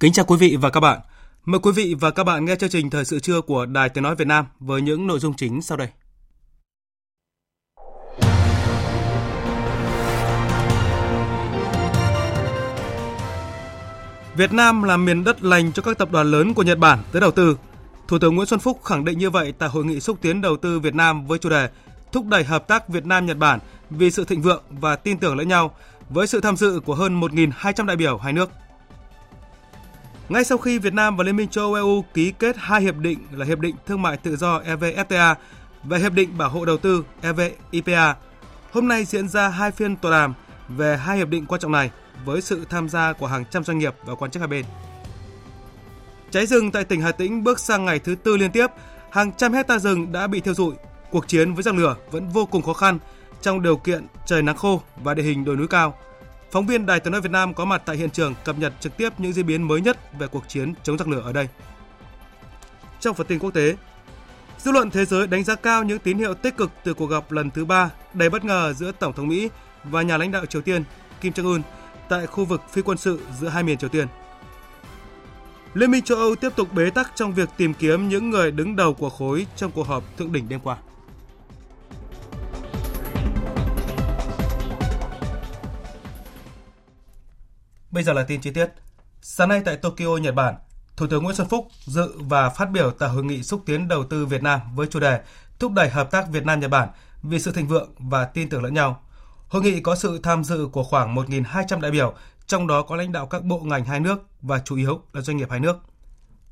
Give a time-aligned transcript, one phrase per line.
[0.00, 1.00] Kính chào quý vị và các bạn.
[1.44, 4.04] Mời quý vị và các bạn nghe chương trình Thời sự trưa của Đài Tiếng
[4.04, 5.88] Nói Việt Nam với những nội dung chính sau đây.
[14.36, 17.20] Việt Nam là miền đất lành cho các tập đoàn lớn của Nhật Bản tới
[17.20, 17.58] đầu tư.
[18.08, 20.56] Thủ tướng Nguyễn Xuân Phúc khẳng định như vậy tại hội nghị xúc tiến đầu
[20.56, 21.68] tư Việt Nam với chủ đề
[22.12, 23.58] thúc đẩy hợp tác Việt Nam Nhật Bản
[23.90, 25.74] vì sự thịnh vượng và tin tưởng lẫn nhau
[26.08, 28.50] với sự tham dự của hơn 1.200 đại biểu hai nước.
[30.28, 32.96] Ngay sau khi Việt Nam và Liên minh châu Âu EU ký kết hai hiệp
[32.96, 35.34] định là Hiệp định Thương mại Tự do EVFTA
[35.84, 38.14] và Hiệp định Bảo hộ Đầu tư EVIPA,
[38.72, 40.34] hôm nay diễn ra hai phiên tọa đàm
[40.68, 41.90] về hai hiệp định quan trọng này
[42.24, 44.64] với sự tham gia của hàng trăm doanh nghiệp và quan chức hai bên.
[46.30, 48.66] Cháy rừng tại tỉnh Hà Tĩnh bước sang ngày thứ tư liên tiếp,
[49.10, 50.74] hàng trăm hecta rừng đã bị thiêu rụi.
[51.10, 52.98] Cuộc chiến với giặc lửa vẫn vô cùng khó khăn
[53.42, 55.94] trong điều kiện trời nắng khô và địa hình đồi núi cao–
[56.50, 58.96] Phóng viên Đài Tiếng nói Việt Nam có mặt tại hiện trường cập nhật trực
[58.96, 61.48] tiếp những diễn biến mới nhất về cuộc chiến chống giặc lửa ở đây.
[63.00, 63.76] Trong phần tin quốc tế,
[64.58, 67.32] dư luận thế giới đánh giá cao những tín hiệu tích cực từ cuộc gặp
[67.32, 69.48] lần thứ ba đầy bất ngờ giữa Tổng thống Mỹ
[69.84, 70.84] và nhà lãnh đạo Triều Tiên
[71.20, 71.62] Kim Jong Un
[72.08, 74.06] tại khu vực phi quân sự giữa hai miền Triều Tiên.
[75.74, 78.76] Liên minh châu Âu tiếp tục bế tắc trong việc tìm kiếm những người đứng
[78.76, 80.76] đầu của khối trong cuộc họp thượng đỉnh đêm qua.
[87.90, 88.66] Bây giờ là tin chi tiết.
[89.22, 90.54] Sáng nay tại Tokyo, Nhật Bản,
[90.96, 94.04] Thủ tướng Nguyễn Xuân Phúc dự và phát biểu tại hội nghị xúc tiến đầu
[94.04, 95.20] tư Việt Nam với chủ đề
[95.58, 96.88] thúc đẩy hợp tác Việt Nam Nhật Bản
[97.22, 99.02] vì sự thịnh vượng và tin tưởng lẫn nhau.
[99.48, 102.14] Hội nghị có sự tham dự của khoảng 1.200 đại biểu,
[102.46, 105.36] trong đó có lãnh đạo các bộ ngành hai nước và chủ yếu là doanh
[105.36, 105.78] nghiệp hai nước.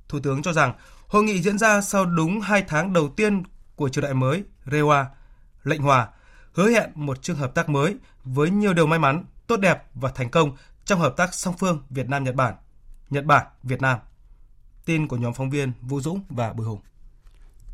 [0.09, 0.75] Thủ tướng cho rằng
[1.07, 3.43] hội nghị diễn ra sau đúng 2 tháng đầu tiên
[3.77, 5.05] của triều đại mới Rewa,
[5.65, 6.09] lệnh hòa,
[6.53, 10.11] hứa hẹn một chương hợp tác mới với nhiều điều may mắn, tốt đẹp và
[10.11, 12.55] thành công trong hợp tác song phương Việt Nam Nhật Bản,
[13.11, 13.99] Nhật Bản Việt Nam.
[14.85, 16.81] Tin của nhóm phóng viên Vũ Dũng và Bùi Hùng.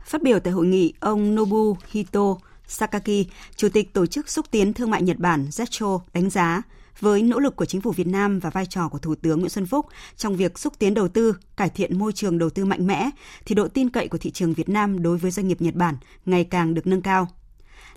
[0.05, 2.37] Phát biểu tại hội nghị, ông Nobuhito
[2.67, 6.63] Sakaki, Chủ tịch Tổ chức Xúc tiến Thương mại Nhật Bản ZETRO đánh giá
[7.01, 9.51] với nỗ lực của chính phủ Việt Nam và vai trò của Thủ tướng Nguyễn
[9.51, 9.87] Xuân Phúc
[10.17, 13.11] trong việc xúc tiến đầu tư, cải thiện môi trường đầu tư mạnh mẽ,
[13.45, 15.97] thì độ tin cậy của thị trường Việt Nam đối với doanh nghiệp Nhật Bản
[16.27, 17.29] ngày càng được nâng cao.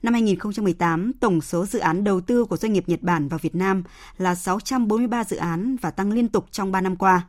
[0.03, 3.55] Năm 2018, tổng số dự án đầu tư của doanh nghiệp Nhật Bản vào Việt
[3.55, 3.83] Nam
[4.17, 7.27] là 643 dự án và tăng liên tục trong 3 năm qua.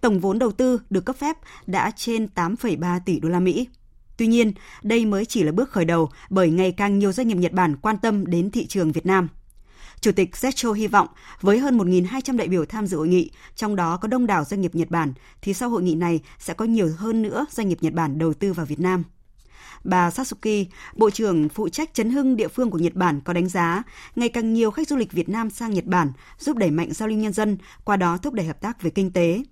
[0.00, 3.68] Tổng vốn đầu tư được cấp phép đã trên 8,3 tỷ đô la Mỹ.
[4.16, 4.52] Tuy nhiên,
[4.82, 7.76] đây mới chỉ là bước khởi đầu bởi ngày càng nhiều doanh nghiệp Nhật Bản
[7.76, 9.28] quan tâm đến thị trường Việt Nam.
[10.00, 11.08] Chủ tịch Zetcho hy vọng
[11.40, 14.60] với hơn 1.200 đại biểu tham dự hội nghị, trong đó có đông đảo doanh
[14.60, 15.12] nghiệp Nhật Bản,
[15.42, 18.34] thì sau hội nghị này sẽ có nhiều hơn nữa doanh nghiệp Nhật Bản đầu
[18.34, 19.04] tư vào Việt Nam.
[19.86, 20.66] Bà Satsuki,
[20.96, 23.82] Bộ trưởng phụ trách chấn hưng địa phương của Nhật Bản có đánh giá,
[24.16, 27.08] ngày càng nhiều khách du lịch Việt Nam sang Nhật Bản giúp đẩy mạnh giao
[27.08, 29.42] lưu nhân dân, qua đó thúc đẩy hợp tác về kinh tế.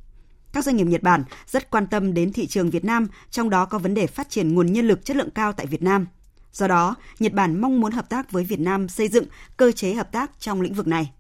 [0.53, 3.65] Các doanh nghiệp Nhật Bản rất quan tâm đến thị trường Việt Nam, trong đó
[3.65, 6.07] có vấn đề phát triển nguồn nhân lực chất lượng cao tại Việt Nam.
[6.53, 9.25] Do đó, Nhật Bản mong muốn hợp tác với Việt Nam xây dựng
[9.57, 11.13] cơ chế hợp tác trong lĩnh vực này.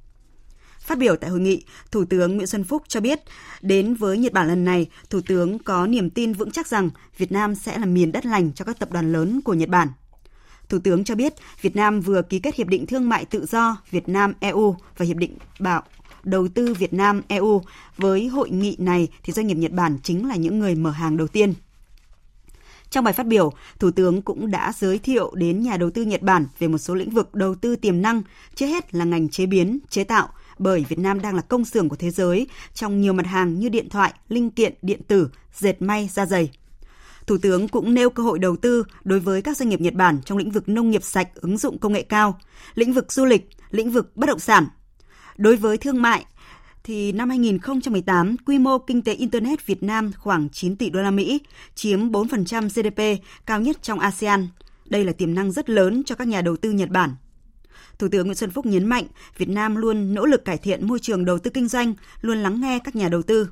[0.84, 3.20] Phát biểu tại hội nghị, Thủ tướng Nguyễn Xuân Phúc cho biết,
[3.62, 7.32] đến với Nhật Bản lần này, Thủ tướng có niềm tin vững chắc rằng Việt
[7.32, 9.88] Nam sẽ là miền đất lành cho các tập đoàn lớn của Nhật Bản.
[10.68, 13.76] Thủ tướng cho biết, Việt Nam vừa ký kết Hiệp định Thương mại Tự do
[13.90, 15.82] Việt Nam-EU và Hiệp định Bảo
[16.24, 17.62] đầu tư Việt Nam EU.
[17.96, 21.16] Với hội nghị này thì doanh nghiệp Nhật Bản chính là những người mở hàng
[21.16, 21.54] đầu tiên.
[22.90, 26.22] Trong bài phát biểu, Thủ tướng cũng đã giới thiệu đến nhà đầu tư Nhật
[26.22, 28.22] Bản về một số lĩnh vực đầu tư tiềm năng,
[28.54, 30.28] trước hết là ngành chế biến, chế tạo,
[30.58, 33.68] bởi Việt Nam đang là công xưởng của thế giới trong nhiều mặt hàng như
[33.68, 36.50] điện thoại, linh kiện, điện tử, dệt may, da dày.
[37.26, 40.20] Thủ tướng cũng nêu cơ hội đầu tư đối với các doanh nghiệp Nhật Bản
[40.24, 42.38] trong lĩnh vực nông nghiệp sạch ứng dụng công nghệ cao,
[42.74, 44.66] lĩnh vực du lịch, lĩnh vực bất động sản.
[45.36, 46.24] Đối với thương mại,
[46.84, 51.10] thì năm 2018, quy mô kinh tế Internet Việt Nam khoảng 9 tỷ đô la
[51.10, 51.40] Mỹ,
[51.74, 54.48] chiếm 4% GDP, cao nhất trong ASEAN.
[54.84, 57.10] Đây là tiềm năng rất lớn cho các nhà đầu tư Nhật Bản.
[57.98, 59.06] Thủ tướng Nguyễn Xuân Phúc nhấn mạnh
[59.36, 62.60] Việt Nam luôn nỗ lực cải thiện môi trường đầu tư kinh doanh, luôn lắng
[62.60, 63.48] nghe các nhà đầu tư.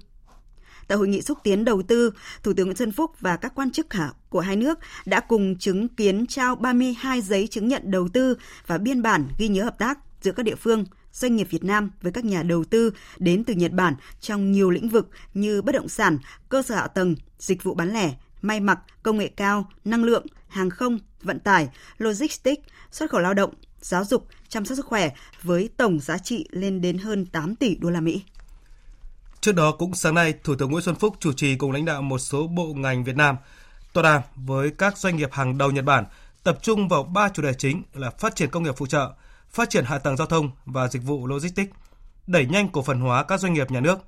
[0.89, 2.11] Tại hội nghị xúc tiến đầu tư,
[2.43, 3.87] Thủ tướng Nguyễn Xuân Phúc và các quan chức
[4.29, 8.37] của hai nước đã cùng chứng kiến trao 32 giấy chứng nhận đầu tư
[8.67, 11.91] và biên bản ghi nhớ hợp tác giữa các địa phương, doanh nghiệp Việt Nam
[12.03, 15.73] với các nhà đầu tư đến từ Nhật Bản trong nhiều lĩnh vực như bất
[15.73, 16.19] động sản,
[16.49, 20.27] cơ sở hạ tầng, dịch vụ bán lẻ, may mặc, công nghệ cao, năng lượng,
[20.49, 21.69] hàng không, vận tải,
[21.99, 25.11] logistics, xuất khẩu lao động, giáo dục, chăm sóc sức khỏe
[25.43, 28.23] với tổng giá trị lên đến hơn 8 tỷ đô la Mỹ.
[29.41, 32.03] Trước đó cũng sáng nay, Thủ tướng Nguyễn Xuân Phúc chủ trì cùng lãnh đạo
[32.03, 33.37] một số bộ ngành Việt Nam
[33.93, 36.05] tọa đàm với các doanh nghiệp hàng đầu Nhật Bản
[36.45, 39.13] tập trung vào ba chủ đề chính là phát triển công nghiệp phụ trợ,
[39.51, 41.73] phát triển hạ tầng giao thông và dịch vụ logistics,
[42.27, 43.99] đẩy nhanh cổ phần hóa các doanh nghiệp nhà nước.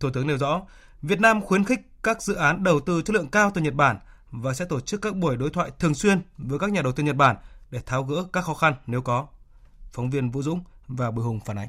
[0.00, 0.62] Thủ tướng nêu rõ,
[1.02, 3.98] Việt Nam khuyến khích các dự án đầu tư chất lượng cao từ Nhật Bản
[4.30, 7.02] và sẽ tổ chức các buổi đối thoại thường xuyên với các nhà đầu tư
[7.02, 7.36] Nhật Bản
[7.70, 9.26] để tháo gỡ các khó khăn nếu có.
[9.92, 11.68] Phóng viên Vũ Dũng và Bùi Hùng phản ánh.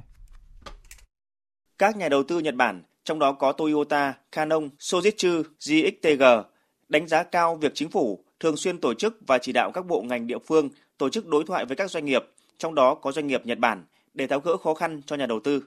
[1.78, 6.24] Các nhà đầu tư Nhật Bản, trong đó có Toyota, Canon, Sojitsu, GXTG,
[6.90, 10.01] đánh giá cao việc chính phủ thường xuyên tổ chức và chỉ đạo các bộ
[10.01, 12.24] ngành địa phương tổ chức đối thoại với các doanh nghiệp,
[12.57, 15.40] trong đó có doanh nghiệp Nhật Bản, để tháo gỡ khó khăn cho nhà đầu
[15.44, 15.63] tư.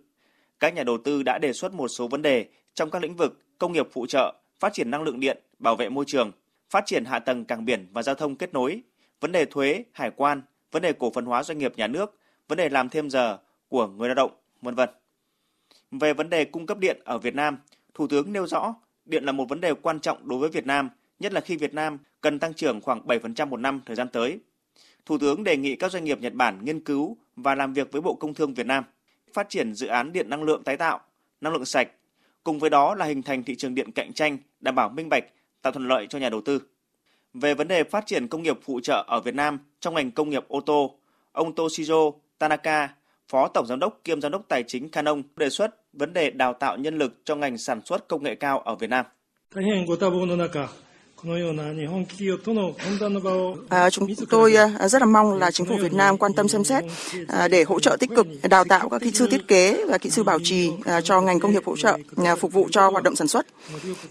[0.61, 3.39] Các nhà đầu tư đã đề xuất một số vấn đề trong các lĩnh vực
[3.59, 6.31] công nghiệp phụ trợ, phát triển năng lượng điện, bảo vệ môi trường,
[6.71, 8.83] phát triển hạ tầng cảng biển và giao thông kết nối,
[9.23, 10.43] vấn đề thuế, hải quan,
[10.73, 13.39] vấn đề cổ phần hóa doanh nghiệp nhà nước, vấn đề làm thêm giờ
[13.69, 14.31] của người lao động,
[14.63, 14.89] vân vân.
[15.91, 17.59] Về vấn đề cung cấp điện ở Việt Nam,
[17.95, 18.75] Thủ tướng nêu rõ
[19.05, 21.75] điện là một vấn đề quan trọng đối với Việt Nam, nhất là khi Việt
[21.75, 24.39] Nam cần tăng trưởng khoảng 7% một năm thời gian tới.
[25.07, 28.03] Thủ tướng đề nghị các doanh nghiệp Nhật Bản nghiên cứu và làm việc với
[28.03, 28.85] Bộ Công Thương Việt Nam
[29.33, 31.01] phát triển dự án điện năng lượng tái tạo,
[31.41, 31.89] năng lượng sạch,
[32.45, 35.25] cùng với đó là hình thành thị trường điện cạnh tranh, đảm bảo minh bạch,
[35.63, 36.63] tạo thuận lợi cho nhà đầu tư.
[37.35, 40.31] Về vấn đề phát triển công nghiệp phụ trợ ở Việt Nam trong ngành công
[40.31, 40.99] nghiệp ô tô,
[41.33, 42.89] ông Toshiro Tanaka,
[43.29, 46.53] Phó Tổng Giám đốc kiêm Giám đốc Tài chính Canon đề xuất vấn đề đào
[46.53, 49.07] tạo nhân lực cho ngành sản xuất công nghệ cao ở Việt Nam.
[53.69, 56.65] À, chúng tôi à, rất là mong là chính phủ Việt Nam quan tâm xem
[56.65, 56.85] xét
[57.29, 60.11] à, để hỗ trợ tích cực đào tạo các kỹ sư thiết kế và kỹ
[60.11, 61.99] sư bảo trì à, cho ngành công nghiệp hỗ trợ
[62.41, 63.47] phục vụ cho hoạt động sản xuất.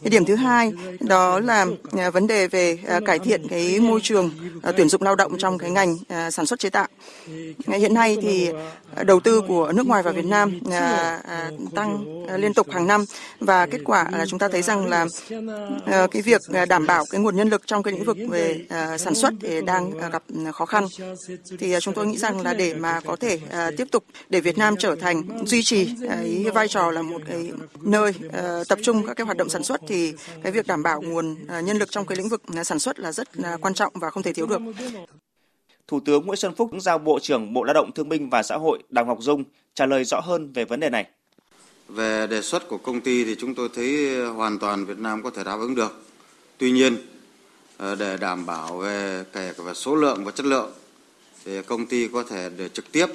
[0.02, 1.66] Điểm thứ hai đó là
[2.14, 4.32] vấn đề về cải thiện cái môi trường
[4.78, 5.98] tuyển dụng lao động trong cái ngành
[6.32, 6.88] sản xuất chế tạo.
[7.68, 8.50] Hiện nay thì
[9.04, 10.60] đầu tư của nước ngoài vào Việt Nam
[11.76, 12.06] tăng
[12.38, 13.06] liên tục hàng năm
[13.40, 15.06] và kết quả là chúng ta thấy rằng là
[16.12, 19.16] cái việc đảm bảo cái nguồn nhân lực trong cái lĩnh vực về uh, sản
[19.16, 20.88] xuất thì đang uh, gặp khó khăn
[21.60, 24.42] thì uh, chúng tôi nghĩ rằng là để mà có thể uh, tiếp tục để
[24.42, 25.90] Việt Nam trở thành duy trì
[26.44, 27.52] cái vai trò là một cái
[27.82, 30.14] nơi uh, tập trung các cái hoạt động sản xuất thì
[30.44, 33.00] cái việc đảm bảo nguồn uh, nhân lực trong cái lĩnh vực uh, sản xuất
[33.00, 34.62] là rất uh, quan trọng và không thể thiếu được.
[35.88, 38.58] Thủ tướng Nguyễn Xuân Phúc giao Bộ trưởng Bộ Lao động Thương binh và Xã
[38.58, 39.44] hội Đào Ngọc Dung
[39.76, 41.06] trả lời rõ hơn về vấn đề này.
[41.90, 45.30] Về đề xuất của công ty thì chúng tôi thấy hoàn toàn Việt Nam có
[45.30, 46.04] thể đáp ứng được.
[46.62, 46.98] Tuy nhiên,
[47.78, 50.72] ờ, để đảm bảo về kể cả về số lượng và chất lượng
[51.46, 53.06] thì công ty có thể để trực tiếp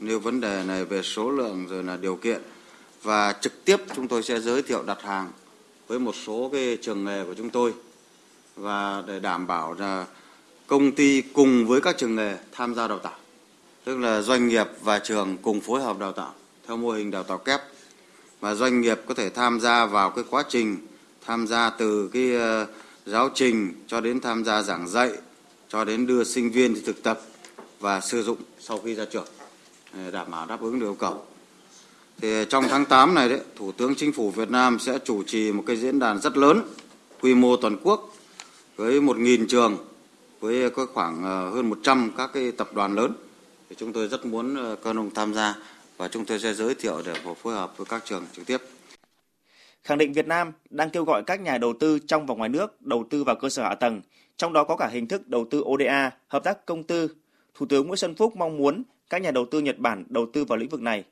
[0.00, 2.42] nêu vấn đề này về số lượng rồi là điều kiện.
[3.02, 5.30] Và trực tiếp chúng tôi sẽ giới thiệu đặt hàng
[5.88, 7.72] với một số cái trường nghề của chúng tôi.
[8.56, 10.06] Và để đảm bảo là
[10.66, 13.18] công ty cùng với các trường nghề tham gia đào tạo
[13.84, 16.34] tức là doanh nghiệp và trường cùng phối hợp đào tạo
[16.66, 17.60] theo mô hình đào tạo kép.
[18.40, 20.76] Và doanh nghiệp có thể tham gia vào cái quá trình
[21.26, 22.66] tham gia từ cái ờ,
[23.06, 25.10] giáo trình cho đến tham gia giảng dạy
[25.68, 27.20] cho đến đưa sinh viên đi thực tập
[27.80, 29.26] và sử dụng sau khi ra trường
[29.94, 31.22] ờ, đảm bảo đáp ứng được yêu cầu.
[32.20, 35.52] Thì trong tháng 8 này đấy, Thủ tướng Chính phủ Việt Nam sẽ chủ trì
[35.52, 36.62] một cái diễn đàn rất lớn,
[37.20, 38.14] quy mô toàn quốc
[38.76, 39.76] với 1.000 trường,
[40.40, 43.12] với có khoảng ờ, hơn 100 các cái tập đoàn lớn.
[43.70, 45.54] Thì chúng tôi rất muốn cơ các ông tham gia
[45.96, 48.58] và chúng tôi sẽ giới thiệu để phối hợp với các trường trực tiếp
[49.84, 52.82] khẳng định Việt Nam đang kêu gọi các nhà đầu tư trong và ngoài nước
[52.82, 54.00] đầu tư vào cơ sở hạ tầng,
[54.36, 57.08] trong đó có cả hình thức đầu tư ODA, hợp tác công tư.
[57.54, 60.44] Thủ tướng Nguyễn Xuân Phúc mong muốn các nhà đầu tư Nhật Bản đầu tư
[60.44, 61.04] vào lĩnh vực này.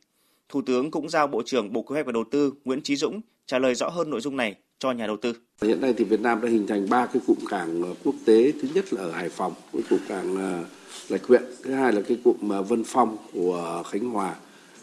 [0.49, 3.21] Thủ tướng cũng giao Bộ trưởng Bộ Kế hoạch và Đầu tư Nguyễn Chí Dũng
[3.47, 5.33] trả lời rõ hơn nội dung này cho nhà đầu tư.
[5.63, 8.53] Hiện nay thì Việt Nam đã hình thành ba cái cụm cảng ờ, quốc tế.
[8.53, 10.65] Thứ nhất là ở Hải Phòng, cái cụm cảng ờ,
[11.09, 11.43] Lạch Huyện.
[11.63, 14.35] Thứ hai là cái cụm ờ, Vân Phong của Khánh Hòa.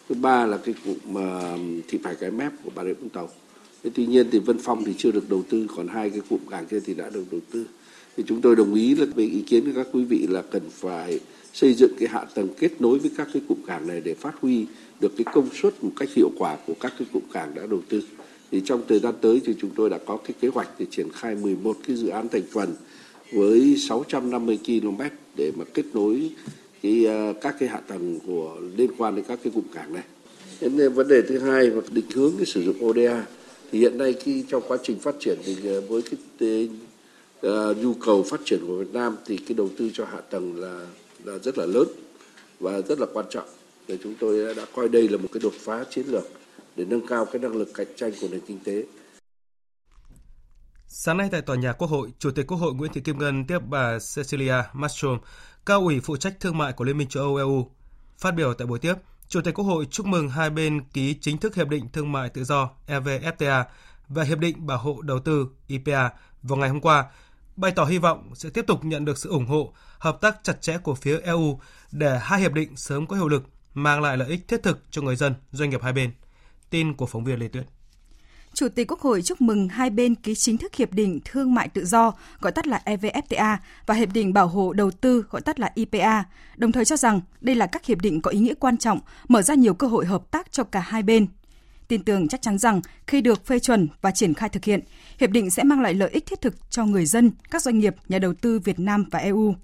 [0.09, 1.15] Thứ ba là cái cụm
[1.87, 3.29] Thị Phải Cái Mép của Bà Rịa Vũng Tàu.
[3.83, 6.39] Thế tuy nhiên thì Vân Phong thì chưa được đầu tư, còn hai cái cụm
[6.49, 7.65] cảng kia thì đã được đầu tư.
[8.17, 10.61] Thì chúng tôi đồng ý là về ý kiến của các quý vị là cần
[10.71, 11.19] phải
[11.53, 14.33] xây dựng cái hạ tầng kết nối với các cái cụm cảng này để phát
[14.41, 14.65] huy
[14.99, 17.81] được cái công suất một cách hiệu quả của các cái cụm cảng đã đầu
[17.89, 18.03] tư.
[18.51, 21.07] Thì trong thời gian tới thì chúng tôi đã có cái kế hoạch để triển
[21.13, 22.75] khai 11 cái dự án thành phần
[23.31, 25.01] với 650 km
[25.37, 26.29] để mà kết nối
[26.83, 30.03] cái ờ, các cái hạ tầng của liên quan đến các cái cụm cảng này.
[30.61, 33.25] Đến vấn đề thứ hai và định hướng cái sử dụng ODA
[33.71, 36.01] thì hiện nay khi trong quá trình phát triển thì ờ, với
[36.39, 36.69] cái
[37.47, 40.61] uh, nhu cầu phát triển của Việt Nam thì cái đầu tư cho hạ tầng
[40.61, 40.87] là
[41.23, 41.87] là rất là lớn
[42.59, 43.47] và rất là quan trọng.
[43.87, 46.23] Để chúng tôi đã coi đây là một cái đột phá chiến lược
[46.75, 48.83] để nâng cao cái năng lực cạnh tranh của nền kinh tế.
[50.87, 53.45] Sáng nay tại tòa nhà Quốc hội, Chủ tịch Quốc hội Nguyễn Thị Kim Ngân
[53.47, 55.19] tiếp bà Cecilia Mastrom,
[55.65, 57.71] cao ủy phụ trách thương mại của Liên minh châu Âu EU.
[58.17, 58.93] Phát biểu tại buổi tiếp,
[59.29, 62.29] Chủ tịch Quốc hội chúc mừng hai bên ký chính thức hiệp định thương mại
[62.29, 63.63] tự do EVFTA
[64.07, 66.09] và hiệp định bảo hộ đầu tư IPA
[66.43, 67.05] vào ngày hôm qua,
[67.55, 70.61] bày tỏ hy vọng sẽ tiếp tục nhận được sự ủng hộ, hợp tác chặt
[70.61, 71.59] chẽ của phía EU
[71.91, 73.43] để hai hiệp định sớm có hiệu lực,
[73.73, 76.11] mang lại lợi ích thiết thực cho người dân, doanh nghiệp hai bên.
[76.69, 77.65] Tin của phóng viên Lê Tuyết.
[78.57, 81.67] Chủ tịch Quốc hội chúc mừng hai bên ký chính thức Hiệp định Thương mại
[81.67, 85.59] Tự do, gọi tắt là EVFTA, và Hiệp định Bảo hộ Đầu tư, gọi tắt
[85.59, 86.23] là IPA,
[86.55, 89.41] đồng thời cho rằng đây là các hiệp định có ý nghĩa quan trọng, mở
[89.41, 91.27] ra nhiều cơ hội hợp tác cho cả hai bên.
[91.87, 94.79] Tin tưởng chắc chắn rằng khi được phê chuẩn và triển khai thực hiện,
[95.19, 97.95] hiệp định sẽ mang lại lợi ích thiết thực cho người dân, các doanh nghiệp,
[98.07, 99.55] nhà đầu tư Việt Nam và EU.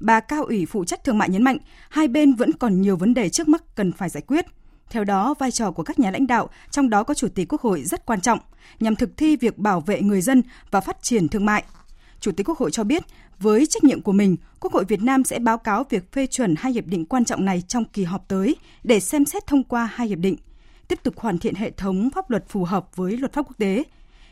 [0.00, 1.58] Bà Cao ủy phụ trách thương mại nhấn mạnh,
[1.90, 4.46] hai bên vẫn còn nhiều vấn đề trước mắt cần phải giải quyết–
[4.90, 7.60] theo đó, vai trò của các nhà lãnh đạo, trong đó có Chủ tịch Quốc
[7.60, 8.38] hội rất quan trọng
[8.80, 11.64] nhằm thực thi việc bảo vệ người dân và phát triển thương mại.
[12.20, 13.02] Chủ tịch Quốc hội cho biết,
[13.38, 16.54] với trách nhiệm của mình, Quốc hội Việt Nam sẽ báo cáo việc phê chuẩn
[16.58, 19.90] hai hiệp định quan trọng này trong kỳ họp tới để xem xét thông qua
[19.94, 20.36] hai hiệp định,
[20.88, 23.82] tiếp tục hoàn thiện hệ thống pháp luật phù hợp với luật pháp quốc tế.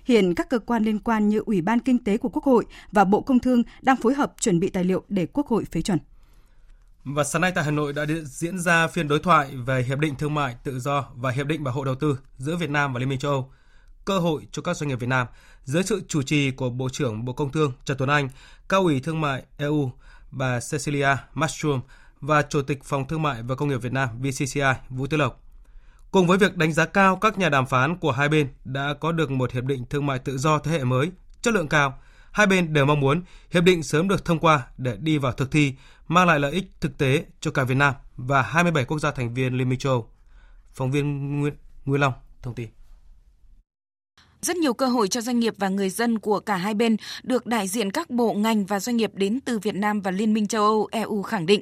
[0.05, 3.05] Hiện các cơ quan liên quan như Ủy ban Kinh tế của Quốc hội và
[3.05, 5.99] Bộ Công Thương đang phối hợp chuẩn bị tài liệu để Quốc hội phê chuẩn.
[7.05, 10.15] Và sáng nay tại Hà Nội đã diễn ra phiên đối thoại về Hiệp định
[10.17, 13.01] Thương mại Tự do và Hiệp định Bảo hộ Đầu tư giữa Việt Nam và
[13.01, 13.53] Liên minh châu Âu,
[14.05, 15.27] cơ hội cho các doanh nghiệp Việt Nam
[15.65, 18.29] dưới sự chủ trì của Bộ trưởng Bộ Công Thương Trần Tuấn Anh,
[18.69, 19.91] Cao ủy Thương mại EU
[20.31, 21.81] bà Cecilia Malmström
[22.21, 25.41] và Chủ tịch Phòng Thương mại và Công nghiệp Việt Nam VCCI Vũ Tư Lộc.
[26.11, 29.13] Cùng với việc đánh giá cao các nhà đàm phán của hai bên đã có
[29.13, 31.11] được một hiệp định thương mại tự do thế hệ mới,
[31.43, 31.99] chất lượng cao,
[32.35, 35.51] hai bên đều mong muốn hiệp định sớm được thông qua để đi vào thực
[35.51, 35.75] thi
[36.09, 39.35] mang lại lợi ích thực tế cho cả Việt Nam và 27 quốc gia thành
[39.35, 40.09] viên Liên minh châu Âu.
[40.73, 42.13] Phóng viên Nguyễn, Nguyễn Long
[42.43, 42.69] thông tin.
[44.43, 47.47] Rất nhiều cơ hội cho doanh nghiệp và người dân của cả hai bên được
[47.47, 50.47] đại diện các bộ ngành và doanh nghiệp đến từ Việt Nam và Liên minh
[50.47, 51.61] châu Âu EU khẳng định.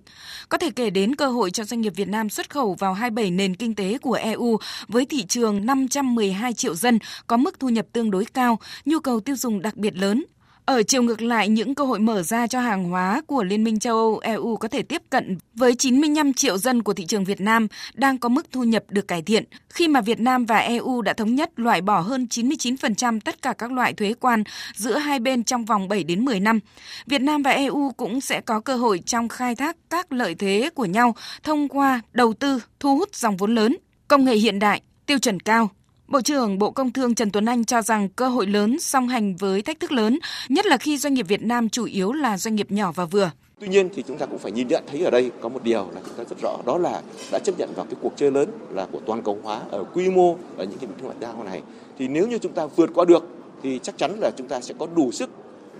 [0.48, 3.30] Có thể kể đến cơ hội cho doanh nghiệp Việt Nam xuất khẩu vào 27
[3.30, 7.86] nền kinh tế của EU với thị trường 512 triệu dân có mức thu nhập
[7.92, 10.24] tương đối cao, nhu cầu tiêu dùng đặc biệt lớn,
[10.72, 13.78] ở chiều ngược lại, những cơ hội mở ra cho hàng hóa của Liên minh
[13.78, 17.40] châu Âu EU có thể tiếp cận với 95 triệu dân của thị trường Việt
[17.40, 21.02] Nam đang có mức thu nhập được cải thiện khi mà Việt Nam và EU
[21.02, 25.18] đã thống nhất loại bỏ hơn 99% tất cả các loại thuế quan giữa hai
[25.18, 26.60] bên trong vòng 7 đến 10 năm.
[27.06, 30.70] Việt Nam và EU cũng sẽ có cơ hội trong khai thác các lợi thế
[30.74, 33.76] của nhau thông qua đầu tư, thu hút dòng vốn lớn,
[34.08, 35.70] công nghệ hiện đại, tiêu chuẩn cao,
[36.12, 39.36] Bộ trưởng Bộ Công Thương Trần Tuấn Anh cho rằng cơ hội lớn song hành
[39.36, 42.54] với thách thức lớn, nhất là khi doanh nghiệp Việt Nam chủ yếu là doanh
[42.54, 43.30] nghiệp nhỏ và vừa.
[43.60, 45.90] Tuy nhiên thì chúng ta cũng phải nhìn nhận thấy ở đây có một điều
[45.94, 47.02] là chúng ta rất rõ đó là
[47.32, 50.10] đã chấp nhận vào cái cuộc chơi lớn là của toàn cầu hóa ở quy
[50.10, 51.62] mô ở những cái thương mại đa này.
[51.98, 53.28] Thì nếu như chúng ta vượt qua được
[53.62, 55.30] thì chắc chắn là chúng ta sẽ có đủ sức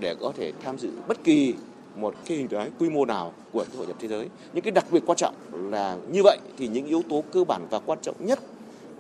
[0.00, 1.54] để có thể tham dự bất kỳ
[1.96, 4.28] một cái hình thái quy mô nào của hội nhập thế giới.
[4.52, 5.34] Những cái đặc biệt quan trọng
[5.70, 8.38] là như vậy thì những yếu tố cơ bản và quan trọng nhất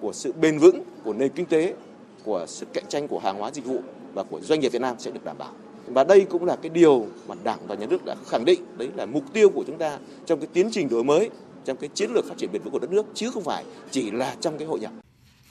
[0.02, 1.74] của sự bền vững của nền kinh tế,
[2.24, 3.80] của sức cạnh tranh của hàng hóa dịch vụ
[4.14, 5.52] và của doanh nghiệp Việt Nam sẽ được đảm bảo.
[5.86, 8.88] Và đây cũng là cái điều mà Đảng và Nhà nước đã khẳng định đấy
[8.96, 11.30] là mục tiêu của chúng ta trong cái tiến trình đổi mới,
[11.64, 14.10] trong cái chiến lược phát triển bền vững của đất nước chứ không phải chỉ
[14.10, 14.92] là trong cái hội nhập.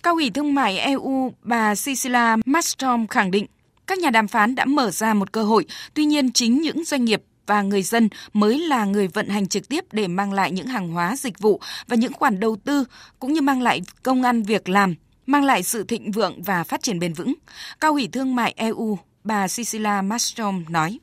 [0.04, 3.46] Cao ủy thương mại EU bà Cecilia Malmström khẳng định
[3.88, 7.06] các nhà đàm phán đã mở ra một cơ hội, tuy nhiên chính những doanh
[7.06, 10.68] nghiệp và người dân mới là người vận hành trực tiếp để mang lại những
[10.68, 12.86] hàng hóa dịch vụ và những khoản đầu tư
[13.20, 14.96] cũng như mang lại công ăn việc làm,
[15.26, 17.34] mang lại sự thịnh vượng và phát triển bền vững.
[17.80, 21.00] Cao ủy thương mại EU, bà Cecilia Malmström nói.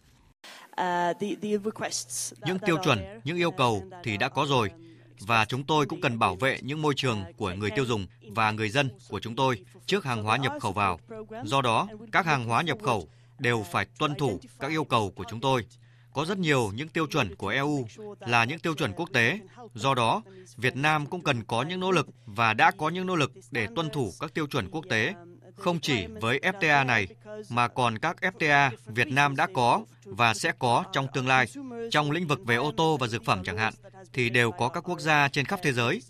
[2.47, 4.71] Những tiêu chuẩn, những yêu cầu thì đã có rồi
[5.21, 8.51] và chúng tôi cũng cần bảo vệ những môi trường của người tiêu dùng và
[8.51, 11.01] người dân của chúng tôi trước hàng hóa nhập khẩu vào.
[11.45, 15.25] Do đó, các hàng hóa nhập khẩu đều phải tuân thủ các yêu cầu của
[15.31, 15.65] chúng tôi
[16.19, 17.87] có rất nhiều những tiêu chuẩn của EU
[18.21, 19.41] là những tiêu chuẩn quốc tế.
[19.75, 20.23] Do đó,
[20.57, 23.67] Việt Nam cũng cần có những nỗ lực và đã có những nỗ lực để
[23.77, 25.15] tuân thủ các tiêu chuẩn quốc tế,
[25.57, 27.07] không chỉ với FTA này
[27.51, 31.47] mà còn các FTA Việt Nam đã có và sẽ có trong tương lai.
[31.91, 33.75] Trong lĩnh vực về ô tô và dược phẩm chẳng hạn
[34.13, 36.03] thì đều có các quốc gia trên khắp thế giới.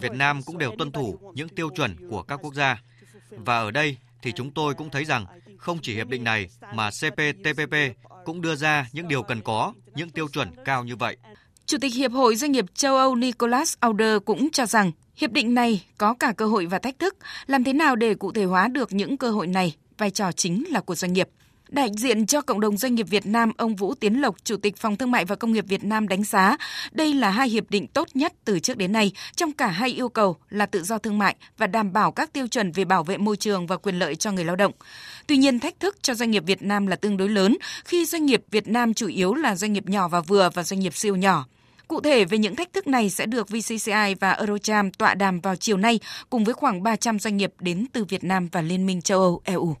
[0.00, 2.82] Việt Nam cũng đều tuân thủ những tiêu chuẩn của các quốc gia.
[3.30, 5.26] Và ở đây thì chúng tôi cũng thấy rằng
[5.58, 7.74] không chỉ hiệp định này mà CPTPP
[8.24, 11.16] cũng đưa ra những điều cần có, những tiêu chuẩn cao như vậy.
[11.66, 15.54] Chủ tịch Hiệp hội Doanh nghiệp châu Âu Nicholas Auder cũng cho rằng hiệp định
[15.54, 17.16] này có cả cơ hội và thách thức.
[17.46, 19.76] Làm thế nào để cụ thể hóa được những cơ hội này?
[19.98, 21.28] Vai trò chính là của doanh nghiệp.
[21.74, 24.76] Đại diện cho cộng đồng doanh nghiệp Việt Nam, ông Vũ Tiến Lộc, Chủ tịch
[24.76, 26.56] Phòng Thương mại và Công nghiệp Việt Nam đánh giá
[26.92, 30.08] đây là hai hiệp định tốt nhất từ trước đến nay trong cả hai yêu
[30.08, 33.16] cầu là tự do thương mại và đảm bảo các tiêu chuẩn về bảo vệ
[33.16, 34.72] môi trường và quyền lợi cho người lao động.
[35.26, 38.26] Tuy nhiên, thách thức cho doanh nghiệp Việt Nam là tương đối lớn khi doanh
[38.26, 41.16] nghiệp Việt Nam chủ yếu là doanh nghiệp nhỏ và vừa và doanh nghiệp siêu
[41.16, 41.46] nhỏ.
[41.88, 45.56] Cụ thể về những thách thức này sẽ được VCCI và Eurocharm tọa đàm vào
[45.56, 46.00] chiều nay
[46.30, 49.40] cùng với khoảng 300 doanh nghiệp đến từ Việt Nam và Liên minh châu Âu
[49.44, 49.76] EU.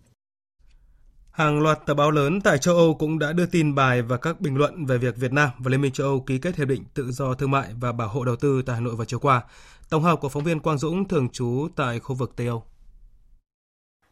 [1.34, 4.40] Hàng loạt tờ báo lớn tại châu Âu cũng đã đưa tin bài và các
[4.40, 6.84] bình luận về việc Việt Nam và Liên minh châu Âu ký kết hiệp định
[6.94, 9.42] tự do thương mại và bảo hộ đầu tư tại Hà Nội vào chiều qua.
[9.90, 12.64] Tổng hợp của phóng viên Quang Dũng thường trú tại khu vực Tây Âu.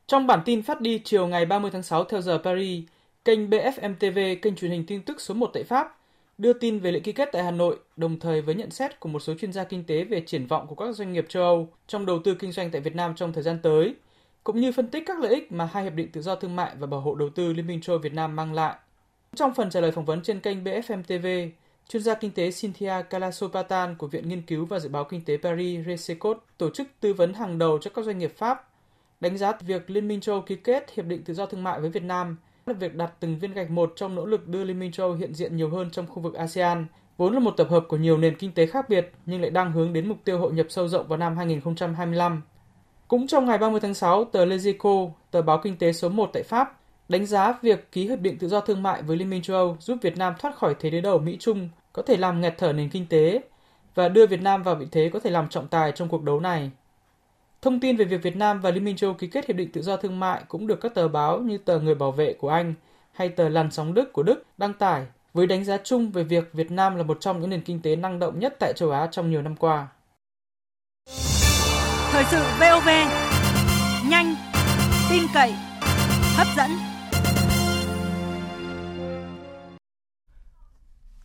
[0.06, 2.84] Trong bản tin phát đi chiều ngày 30 tháng 6 theo giờ Paris,
[3.24, 5.98] kênh BFM TV, kênh truyền hình tin tức số 1 tại Pháp,
[6.38, 9.08] đưa tin về lễ ký kết tại Hà Nội, đồng thời với nhận xét của
[9.08, 11.68] một số chuyên gia kinh tế về triển vọng của các doanh nghiệp châu Âu
[11.86, 13.94] trong đầu tư kinh doanh tại Việt Nam trong thời gian tới,
[14.44, 16.74] cũng như phân tích các lợi ích mà hai hiệp định tự do thương mại
[16.78, 18.74] và bảo hộ đầu tư Liên minh châu Việt Nam mang lại.
[19.36, 21.26] Trong phần trả lời phỏng vấn trên kênh BFM TV,
[21.88, 25.36] chuyên gia kinh tế Cynthia Kalasopatan của Viện Nghiên cứu và Dự báo Kinh tế
[25.36, 28.68] Paris Resecot, tổ chức tư vấn hàng đầu cho các doanh nghiệp Pháp,
[29.20, 31.90] đánh giá việc Liên minh châu ký kết hiệp định tự do thương mại với
[31.90, 34.92] Việt Nam là việc đặt từng viên gạch một trong nỗ lực đưa Liên minh
[34.92, 37.96] châu hiện diện nhiều hơn trong khu vực ASEAN, vốn là một tập hợp của
[37.96, 40.66] nhiều nền kinh tế khác biệt nhưng lại đang hướng đến mục tiêu hội nhập
[40.68, 42.42] sâu rộng vào năm 2025.
[43.12, 46.42] Cũng trong ngày 30 tháng 6, tờ Lezico, tờ báo kinh tế số 1 tại
[46.42, 49.56] Pháp, đánh giá việc ký hiệp định tự do thương mại với Liên minh châu
[49.56, 52.72] Âu giúp Việt Nam thoát khỏi thế đối đầu Mỹ-Trung có thể làm nghẹt thở
[52.72, 53.40] nền kinh tế
[53.94, 56.40] và đưa Việt Nam vào vị thế có thể làm trọng tài trong cuộc đấu
[56.40, 56.70] này.
[57.62, 59.82] Thông tin về việc Việt Nam và Liên minh châu ký kết hiệp định tự
[59.82, 62.74] do thương mại cũng được các tờ báo như tờ Người Bảo vệ của Anh
[63.12, 66.52] hay tờ Làn sóng Đức của Đức đăng tải với đánh giá chung về việc
[66.52, 69.08] Việt Nam là một trong những nền kinh tế năng động nhất tại châu Á
[69.10, 69.88] trong nhiều năm qua.
[72.12, 72.88] Thời sự VOV,
[74.08, 74.34] nhanh,
[75.10, 75.54] tin cậy,
[76.36, 76.70] hấp dẫn.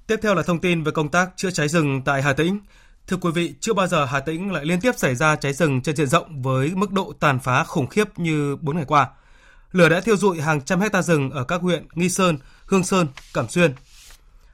[0.07, 2.59] Tiếp theo là thông tin về công tác chữa cháy rừng tại Hà Tĩnh.
[3.07, 5.81] Thưa quý vị, chưa bao giờ Hà Tĩnh lại liên tiếp xảy ra cháy rừng
[5.81, 9.09] trên diện rộng với mức độ tàn phá khủng khiếp như 4 ngày qua.
[9.71, 13.07] Lửa đã thiêu dụi hàng trăm hecta rừng ở các huyện Nghi Sơn, Hương Sơn,
[13.33, 13.73] Cẩm Xuyên.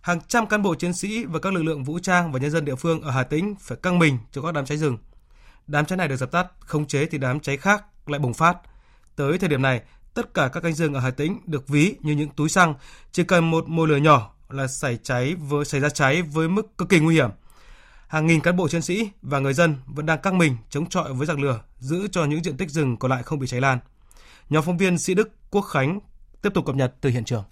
[0.01, 2.65] Hàng trăm cán bộ chiến sĩ và các lực lượng vũ trang và nhân dân
[2.65, 4.97] địa phương ở Hà Tĩnh phải căng mình cho các đám cháy rừng.
[5.67, 8.57] Đám cháy này được dập tắt, khống chế thì đám cháy khác lại bùng phát.
[9.15, 9.81] Tới thời điểm này,
[10.13, 12.73] tất cả các cánh rừng ở Hà Tĩnh được ví như những túi xăng,
[13.11, 16.77] chỉ cần một mồi lửa nhỏ là xảy cháy với xảy ra cháy với mức
[16.77, 17.29] cực kỳ nguy hiểm.
[18.07, 21.13] Hàng nghìn cán bộ chiến sĩ và người dân vẫn đang căng mình chống chọi
[21.13, 23.79] với giặc lửa, giữ cho những diện tích rừng còn lại không bị cháy lan.
[24.49, 25.99] Nhóm phóng viên Sĩ Đức, Quốc Khánh
[26.41, 27.43] tiếp tục cập nhật từ hiện trường.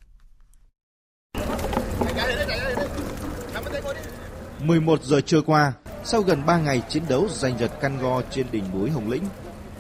[4.60, 8.48] 11 giờ trưa qua, sau gần 3 ngày chiến đấu giành giật căn go trên
[8.52, 9.24] đỉnh núi Hồng Lĩnh,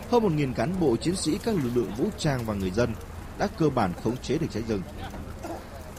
[0.09, 2.93] hơn 1.000 cán bộ chiến sĩ các lực lượng vũ trang và người dân
[3.37, 4.81] đã cơ bản khống chế được cháy rừng.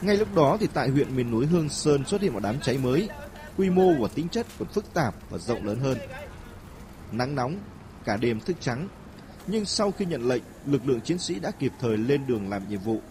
[0.01, 2.77] Ngay lúc đó thì tại huyện miền núi Hương Sơn xuất hiện một đám cháy
[2.77, 3.09] mới,
[3.57, 5.97] quy mô và tính chất còn phức tạp và rộng lớn hơn.
[7.11, 7.57] Nắng nóng,
[8.05, 8.87] cả đêm thức trắng,
[9.47, 12.69] nhưng sau khi nhận lệnh, lực lượng chiến sĩ đã kịp thời lên đường làm
[12.69, 13.01] nhiệm vụ.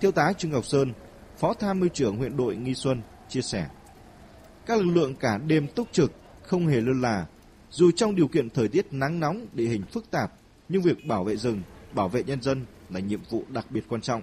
[0.00, 0.92] Thiếu tá Trương Ngọc Sơn,
[1.38, 3.66] Phó Tham mưu trưởng huyện đội Nghi Xuân chia sẻ.
[4.66, 7.26] Các lực lượng cả đêm túc trực, không hề lơ là.
[7.70, 10.32] Dù trong điều kiện thời tiết nắng nóng, địa hình phức tạp,
[10.68, 14.00] nhưng việc bảo vệ rừng, bảo vệ nhân dân là nhiệm vụ đặc biệt quan
[14.00, 14.22] trọng.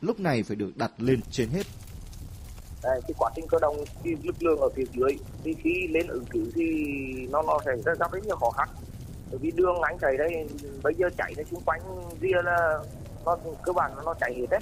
[0.00, 1.66] Lúc này phải được đặt lên trên hết.
[2.82, 6.06] Đây, cái quá trình cơ động thì lực lượng ở phía dưới thì khi lên
[6.06, 6.64] ứng cứu thì
[7.30, 8.68] nó nó sẽ gặp rất nhiều khó khăn
[9.30, 10.48] bởi vì đường anh chạy đây
[10.82, 11.80] bây giờ chạy nó xung quanh
[12.20, 12.78] ria là
[13.24, 14.60] nó cơ bản nó chạy hết đấy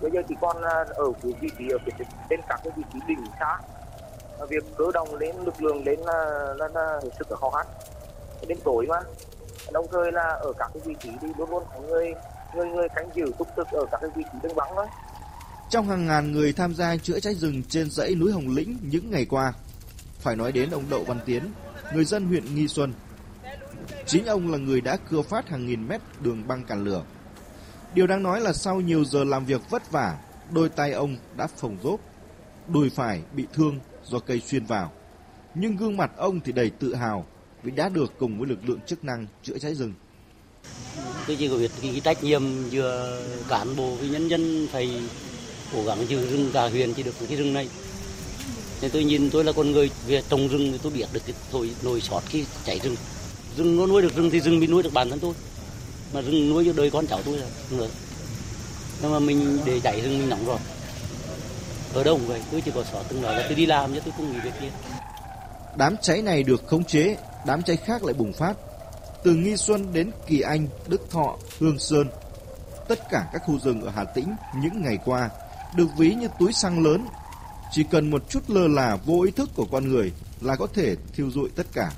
[0.00, 2.98] bây giờ chỉ còn à, ở vị trí ở phía trên các cái vị trí
[3.08, 3.58] đỉnh xa
[4.46, 7.66] việc cơ động lên lực lượng lên là là, là hết sức là khó khăn
[8.48, 8.96] đến tối mà
[9.72, 12.14] đồng thời là ở các cái vị trí thì luôn luôn có người
[12.54, 14.86] người người canh giữ túc trực ở các cái vị trí đứng vắng thôi
[15.70, 19.10] Trong hàng ngàn người tham gia chữa cháy rừng trên dãy núi Hồng Lĩnh những
[19.10, 19.52] ngày qua,
[20.20, 21.42] phải nói đến ông Đậu Văn Tiến,
[21.94, 22.92] người dân huyện Nghi Xuân.
[24.06, 27.02] Chính ông là người đã cưa phát hàng nghìn mét đường băng cản lửa.
[27.94, 30.18] Điều đáng nói là sau nhiều giờ làm việc vất vả,
[30.50, 32.00] đôi tay ông đã phồng rốp,
[32.68, 33.78] đùi phải bị thương
[34.10, 34.92] do cây xuyên vào.
[35.54, 37.26] Nhưng gương mặt ông thì đầy tự hào
[37.62, 39.92] vì đã được cùng với lực lượng chức năng chữa cháy rừng.
[41.26, 45.00] Tôi chỉ có biết cái trách nhiệm giữa cán bộ với nhân dân phải
[45.72, 47.68] cố gắng giữ rừng cả huyện chỉ được cái rừng này.
[48.82, 51.34] Nên tôi nhìn tôi là con người, về trồng rừng thì tôi biết được cái
[51.50, 52.96] thôi nồi sót khi cháy rừng.
[53.56, 55.34] Rừng nó nuôi được rừng thì rừng mới nuôi được bản thân tôi.
[56.14, 57.88] Mà rừng nuôi cho đời con cháu tôi là nữa.
[59.02, 60.58] Nhưng mà mình để cháy rừng mình nóng rồi
[61.98, 64.14] ở đâu vậy tôi chỉ có xóa từng nói là tôi đi làm chứ tôi
[64.16, 64.68] không nghĩ về kia
[65.76, 68.54] Đám cháy này được khống chế, đám cháy khác lại bùng phát.
[69.24, 72.08] Từ Nghi Xuân đến Kỳ Anh, Đức Thọ, Hương Sơn,
[72.88, 75.30] tất cả các khu rừng ở Hà Tĩnh những ngày qua
[75.76, 77.06] được ví như túi xăng lớn.
[77.72, 80.96] Chỉ cần một chút lơ là vô ý thức của con người là có thể
[81.12, 81.90] thiêu rụi tất cả.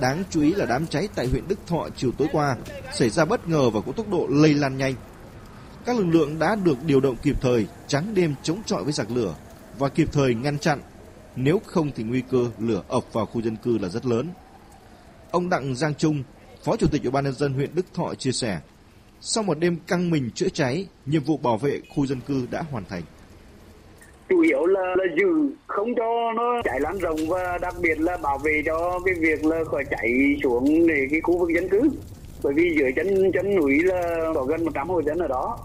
[0.00, 2.56] Đáng chú ý là đám cháy tại huyện Đức Thọ chiều tối qua
[2.92, 4.94] xảy ra bất ngờ và có tốc độ lây lan nhanh.
[5.84, 9.10] Các lực lượng đã được điều động kịp thời, trắng đêm chống chọi với giặc
[9.10, 9.34] lửa
[9.78, 10.78] và kịp thời ngăn chặn.
[11.36, 14.28] Nếu không thì nguy cơ lửa ập vào khu dân cư là rất lớn.
[15.30, 16.22] Ông Đặng Giang Trung,
[16.64, 18.60] Phó Chủ tịch Ủy ban nhân dân huyện Đức Thọ chia sẻ,
[19.20, 22.62] sau một đêm căng mình chữa cháy, nhiệm vụ bảo vệ khu dân cư đã
[22.70, 23.02] hoàn thành
[24.28, 25.26] chủ yếu là, là giữ
[25.66, 29.44] không cho nó cháy lan rộng và đặc biệt là bảo vệ cho cái việc
[29.44, 30.10] là khỏi cháy
[30.42, 31.80] xuống để cái khu vực dân cư
[32.44, 35.58] bởi vì dưới chân chân núi là có gần 100 hộ dân ở đó.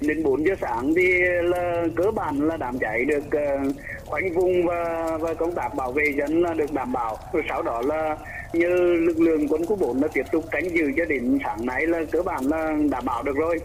[0.00, 1.08] Đến 4 giờ sáng thì
[1.42, 3.74] là cơ bản là đám cháy được uh,
[4.06, 7.18] khoanh vùng và và công tác bảo vệ dân là được đảm bảo.
[7.32, 8.16] Rồi sau đó là
[8.52, 11.86] như lực lượng quân khu 4 là tiếp tục canh giữ cho đến sáng nay
[11.86, 13.58] là cơ bản là đảm bảo được rồi.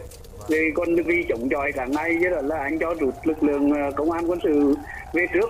[0.49, 3.71] Thì còn vì chống chọi cả ngày với là, là anh cho rút lực lượng
[3.71, 4.75] ờ, công an quân sự
[5.13, 5.49] về trước.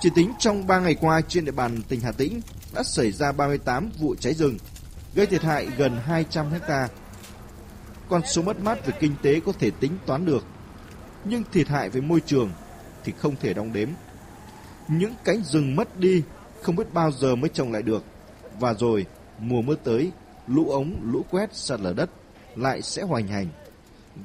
[0.00, 2.40] Chỉ tính trong 3 ngày qua trên địa bàn tỉnh Hà Tĩnh
[2.74, 4.56] đã xảy ra 38 vụ cháy rừng,
[5.14, 6.88] gây thiệt hại gần 200 hecta.
[8.08, 10.44] Con số mất mát về kinh tế có thể tính toán được,
[11.24, 12.50] nhưng thiệt hại về môi trường
[13.04, 13.88] thì không thể đong đếm.
[14.88, 16.22] Những cánh rừng mất đi
[16.62, 18.04] không biết bao giờ mới trồng lại được.
[18.60, 19.06] Và rồi,
[19.38, 20.12] mùa mưa tới,
[20.46, 22.10] lũ ống, lũ quét, sạt lở đất
[22.56, 23.46] lại sẽ hoành hành.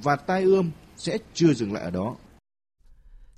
[0.04, 2.15] Và tai ương sẽ chưa dừng lại ở đó.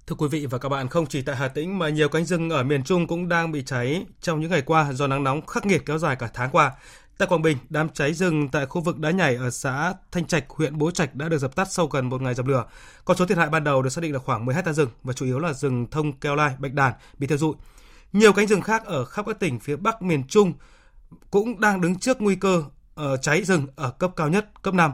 [0.07, 2.49] Thưa quý vị và các bạn, không chỉ tại Hà Tĩnh mà nhiều cánh rừng
[2.49, 5.65] ở miền Trung cũng đang bị cháy trong những ngày qua do nắng nóng khắc
[5.65, 6.71] nghiệt kéo dài cả tháng qua.
[7.19, 10.49] Tại Quảng Bình, đám cháy rừng tại khu vực đá nhảy ở xã Thanh Trạch,
[10.49, 12.65] huyện Bố Trạch đã được dập tắt sau gần một ngày dập lửa.
[13.05, 15.13] Con số thiệt hại ban đầu được xác định là khoảng 10 hecta rừng và
[15.13, 17.55] chủ yếu là rừng thông keo lai, bạch đàn bị thiêu rụi.
[18.13, 20.53] Nhiều cánh rừng khác ở khắp các tỉnh phía Bắc miền Trung
[21.31, 22.63] cũng đang đứng trước nguy cơ
[23.01, 24.91] uh, cháy rừng ở cấp cao nhất, cấp 5.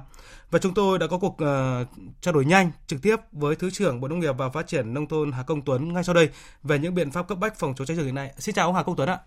[0.51, 1.87] Và chúng tôi đã có cuộc uh,
[2.21, 5.07] trao đổi nhanh trực tiếp với Thứ trưởng Bộ Nông nghiệp và Phát triển Nông
[5.07, 6.29] thôn Hà Công Tuấn ngay sau đây
[6.63, 8.31] về những biện pháp cấp bách phòng chống cháy rừng hiện nay.
[8.37, 9.19] Xin chào ông Hà Công Tuấn ạ.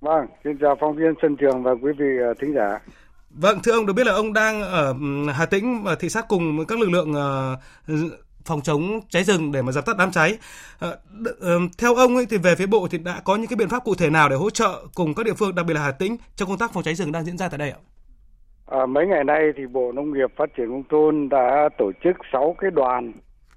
[0.00, 2.78] Vâng, xin chào phóng viên Xuân Trường và quý vị uh, thính giả.
[3.30, 4.94] Vâng, thưa ông được biết là ông đang ở
[5.34, 8.12] Hà Tĩnh và thị sát cùng các lực lượng uh,
[8.46, 10.38] phòng chống cháy rừng để mà dập tắt đám cháy.
[10.80, 10.88] À,
[11.78, 13.94] theo ông ấy thì về phía bộ thì đã có những cái biện pháp cụ
[13.98, 16.48] thể nào để hỗ trợ cùng các địa phương đặc biệt là Hà Tĩnh trong
[16.48, 17.78] công tác phòng cháy rừng đang diễn ra tại đây ạ?
[18.66, 22.16] À, mấy ngày nay thì Bộ Nông nghiệp Phát triển Nông thôn đã tổ chức
[22.32, 23.12] 6 cái đoàn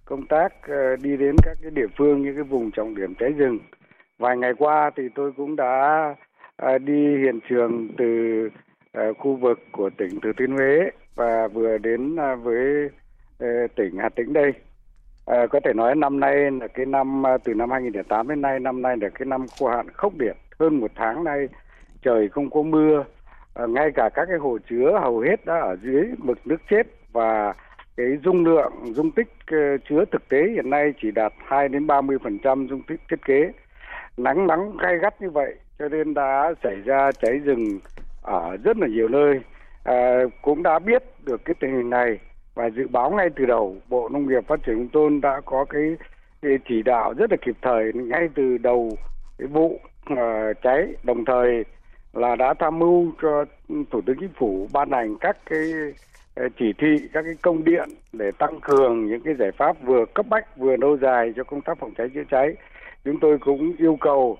[0.05, 0.53] công tác
[1.01, 3.59] đi đến các cái địa phương những cái vùng trọng điểm cháy rừng.
[4.17, 6.15] Vài ngày qua thì tôi cũng đã
[6.61, 8.05] À, đi hiện trường từ
[8.93, 12.89] à, khu vực của tỉnh Thừa Thiên Huế và vừa đến à, với
[13.39, 14.53] ờ, tỉnh Hà Tĩnh đây.
[15.25, 18.81] À, có thể nói năm nay là cái năm từ năm 2008 đến nay năm
[18.81, 20.37] nay là cái năm khô hạn khốc liệt.
[20.59, 21.47] Hơn một tháng nay
[22.01, 23.05] trời không có mưa.
[23.53, 26.87] À, ngay cả các cái hồ chứa hầu hết đã ở dưới mực nước chết
[27.11, 27.53] và
[27.97, 31.87] cái dung lượng dung tích uh, chứa thực tế hiện nay chỉ đạt 2 đến
[31.87, 33.51] 30 phần trăm dung tích thiết kế
[34.23, 37.79] nắng nắng gay gắt như vậy cho nên đã xảy ra cháy rừng
[38.21, 39.39] ở rất là nhiều nơi
[39.83, 42.19] à, cũng đã biết được cái tình hình này
[42.55, 45.65] và dự báo ngay từ đầu Bộ Nông nghiệp Phát triển nông thôn đã có
[45.69, 45.95] cái,
[46.41, 48.91] cái chỉ đạo rất là kịp thời ngay từ đầu
[49.37, 49.79] cái vụ
[50.13, 50.17] uh,
[50.63, 51.65] cháy đồng thời
[52.13, 53.45] là đã tham mưu cho
[53.91, 55.71] Thủ tướng Chính phủ ban hành các cái
[56.35, 60.05] à, chỉ thị các cái công điện để tăng cường những cái giải pháp vừa
[60.13, 62.55] cấp bách vừa lâu dài cho công tác phòng cháy chữa cháy.
[63.05, 64.37] Chúng tôi cũng yêu cầu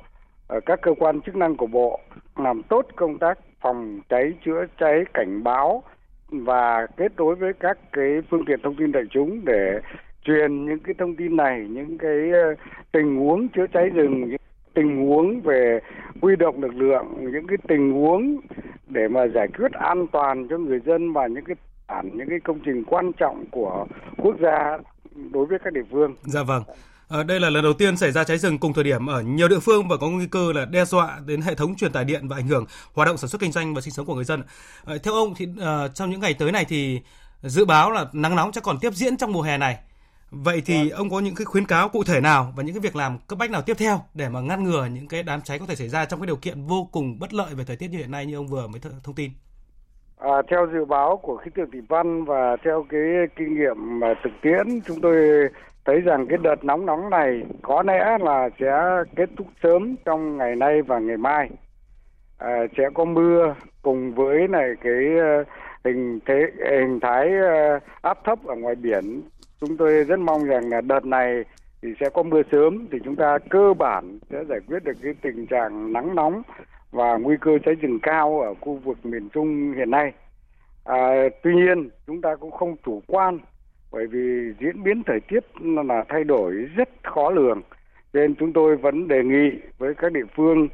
[0.47, 1.99] à, các cơ quan chức năng của bộ
[2.35, 5.83] làm tốt công tác phòng cháy, chữa cháy, cảnh báo
[6.31, 9.79] và kết nối với các cái phương tiện thông tin đại chúng để
[10.23, 12.55] truyền những cái thông tin này, những cái ờ,
[12.91, 14.41] tình huống chữa cháy rừng, những
[14.73, 15.79] tình huống về
[16.21, 18.37] huy động lực lượng, những cái tình huống
[18.87, 21.55] để mà giải quyết an toàn cho người dân và những cái
[21.87, 23.85] bản những cái công trình quan trọng của
[24.17, 24.77] quốc gia
[25.31, 26.15] đối với các địa phương.
[26.21, 26.63] Dạ vâng.
[27.09, 29.47] À, đây là lần đầu tiên xảy ra cháy rừng cùng thời điểm ở nhiều
[29.47, 32.27] địa phương và có nguy cơ là đe dọa đến hệ thống truyền tải điện
[32.27, 34.43] và ảnh hưởng hoạt động sản xuất kinh doanh và sinh sống của người dân.
[34.85, 37.01] À, theo ông thì uh, trong những ngày tới này thì
[37.41, 39.77] dự báo là nắng nóng sẽ còn tiếp diễn trong mùa hè này.
[40.31, 42.95] Vậy thì ông có những cái khuyến cáo cụ thể nào và những cái việc
[42.95, 45.65] làm cấp bách nào tiếp theo để mà ngăn ngừa những cái đám cháy có
[45.65, 47.97] thể xảy ra trong cái điều kiện vô cùng bất lợi về thời tiết như
[47.97, 49.31] hiện nay như ông vừa mới thông tin?
[50.19, 53.01] À, theo dự báo của khí tượng thủy văn và theo cái
[53.35, 55.15] kinh nghiệm mà thực tiễn chúng tôi
[55.85, 60.37] thấy rằng cái đợt nóng nóng này có lẽ là sẽ kết thúc sớm trong
[60.37, 61.49] ngày nay và ngày mai.
[62.37, 65.43] À, sẽ có mưa cùng với này cái ờ,
[65.85, 69.21] hình thế hình thái ờ, áp thấp ở ngoài biển.
[69.61, 71.43] Chúng tôi rất mong rằng là đợt này
[71.81, 75.13] thì sẽ có mưa sớm thì chúng ta cơ bản sẽ giải quyết được cái
[75.21, 76.41] tình trạng nắng nóng
[76.91, 80.13] và nguy cơ cháy rừng cao ở khu vực miền Trung hiện nay.
[80.83, 83.39] À, tuy nhiên chúng ta cũng không chủ quan
[83.91, 87.61] bởi vì diễn biến thời tiết là thay đổi rất khó lường
[88.13, 90.67] nên chúng tôi vẫn đề nghị với các địa phương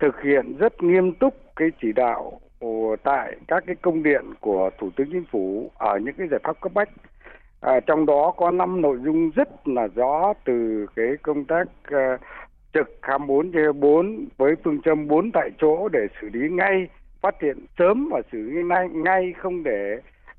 [0.00, 2.40] thực hiện rất nghiêm túc cái chỉ đạo
[3.02, 6.60] tại các cái công điện của thủ tướng chính phủ ở những cái giải pháp
[6.60, 6.88] cấp bách
[7.60, 12.18] à, trong đó có năm nội dung rất là rõ từ cái công tác à,
[12.74, 16.88] trực 24 trên 4 với phương châm 4 tại chỗ để xử lý ngay
[17.20, 19.96] phát hiện sớm và xử lý ngay, ngay không để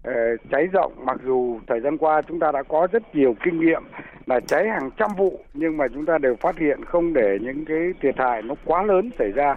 [0.08, 0.14] uh,
[0.52, 0.94] cháy rộng.
[1.06, 3.84] Mặc dù thời gian qua chúng ta đã có rất nhiều kinh nghiệm
[4.26, 7.66] là cháy hàng trăm vụ nhưng mà chúng ta đều phát hiện không để những
[7.66, 9.56] cái thiệt hại nó quá lớn xảy ra.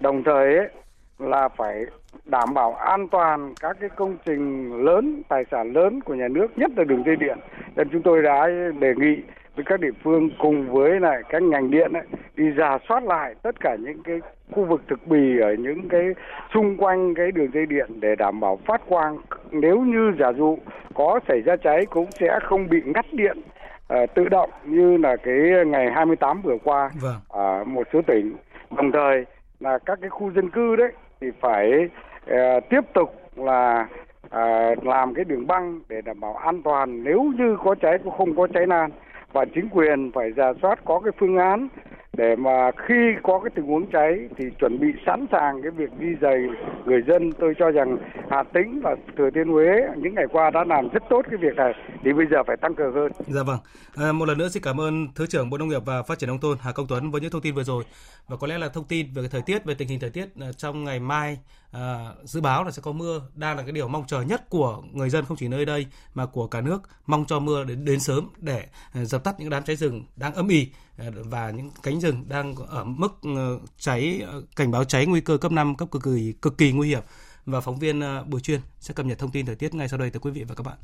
[0.00, 0.68] Đồng thời ấy,
[1.18, 1.84] là phải
[2.24, 6.58] đảm bảo an toàn các cái công trình lớn tài sản lớn của nhà nước
[6.58, 7.38] nhất là đường dây điện.
[7.76, 8.46] Nên chúng tôi đã
[8.78, 9.22] đề nghị
[9.56, 12.02] với các địa phương cùng với lại các ngành điện ấy,
[12.36, 14.20] đi giả soát lại tất cả những cái
[14.52, 16.02] khu vực thực bì ở những cái
[16.54, 19.18] xung quanh cái đường dây điện để đảm bảo phát quang.
[19.50, 20.58] Nếu như giả dụ
[20.94, 23.38] có xảy ra cháy cũng sẽ không bị ngắt điện
[23.94, 25.34] uh, tự động như là cái
[25.66, 27.16] ngày 28 vừa qua vâng.
[27.28, 28.36] ở một số tỉnh.
[28.76, 29.24] Đồng thời
[29.60, 31.88] là các cái khu dân cư đấy thì phải
[32.30, 33.88] uh, tiếp tục là
[34.26, 37.04] uh, làm cái đường băng để đảm bảo an toàn.
[37.04, 38.90] Nếu như có cháy cũng không có cháy lan
[39.36, 41.68] và chính quyền phải giả soát có cái phương án
[42.16, 45.90] để mà khi có cái tình huống cháy thì chuẩn bị sẵn sàng cái việc
[46.00, 46.38] di dời
[46.86, 47.32] người dân.
[47.40, 47.96] Tôi cho rằng
[48.30, 51.56] Hà Tĩnh và Thừa Thiên Huế những ngày qua đã làm rất tốt cái việc
[51.56, 51.72] này
[52.04, 53.12] thì bây giờ phải tăng cường hơn.
[53.26, 53.58] Dạ vâng.
[53.96, 56.28] À, một lần nữa xin cảm ơn Thứ trưởng Bộ Nông nghiệp và Phát triển
[56.28, 57.84] nông thôn Hà Công Tuấn với những thông tin vừa rồi.
[58.28, 60.46] Và có lẽ là thông tin về thời tiết về tình hình thời tiết à,
[60.56, 61.38] trong ngày mai
[61.72, 61.82] à,
[62.22, 63.20] dự báo là sẽ có mưa.
[63.34, 66.26] Đang là cái điều mong chờ nhất của người dân không chỉ nơi đây mà
[66.26, 66.78] của cả nước.
[67.06, 68.62] Mong cho mưa đến đến sớm để
[68.94, 72.24] à, dập tắt những đám cháy rừng đang âm ỉ Ờ, và những cánh rừng
[72.28, 76.02] đang ở mức ờ, cháy ờ, cảnh báo cháy nguy cơ cấp 5 cấp cực
[76.02, 77.02] kỳ cực kỳ nguy hiểm
[77.46, 80.10] và phóng viên Bùi Chuyên sẽ cập nhật thông tin thời tiết ngay sau đây
[80.10, 80.76] tới quý vị và các bạn.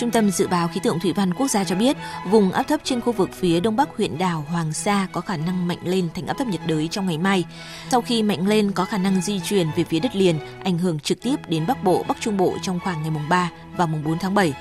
[0.00, 1.96] Trung tâm Dự báo Khí tượng Thủy văn Quốc gia cho biết,
[2.30, 5.36] vùng áp thấp trên khu vực phía đông bắc huyện đảo Hoàng Sa có khả
[5.36, 7.44] năng mạnh lên thành áp thấp nhiệt đới trong ngày mai.
[7.90, 11.00] Sau khi mạnh lên có khả năng di chuyển về phía đất liền, ảnh hưởng
[11.00, 14.04] trực tiếp đến Bắc Bộ, Bắc Trung Bộ trong khoảng ngày mùng 3 và mùng
[14.04, 14.54] 4 tháng 7.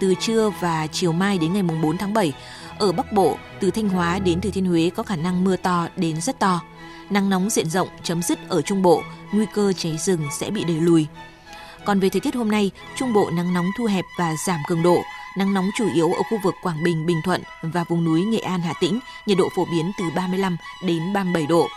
[0.00, 2.32] Từ trưa và chiều mai đến ngày mùng 4 tháng 7,
[2.78, 5.88] ở Bắc Bộ, từ Thanh Hóa đến Thừa Thiên Huế có khả năng mưa to
[5.96, 6.60] đến rất to.
[7.10, 10.64] Nắng nóng diện rộng chấm dứt ở Trung Bộ, nguy cơ cháy rừng sẽ bị
[10.64, 11.06] đẩy lùi.
[11.84, 14.82] Còn về thời tiết hôm nay, Trung Bộ nắng nóng thu hẹp và giảm cường
[14.82, 15.02] độ.
[15.38, 18.38] Nắng nóng chủ yếu ở khu vực Quảng Bình, Bình Thuận và vùng núi Nghệ
[18.38, 21.68] An, Hà Tĩnh, nhiệt độ phổ biến từ 35 đến 37 độ.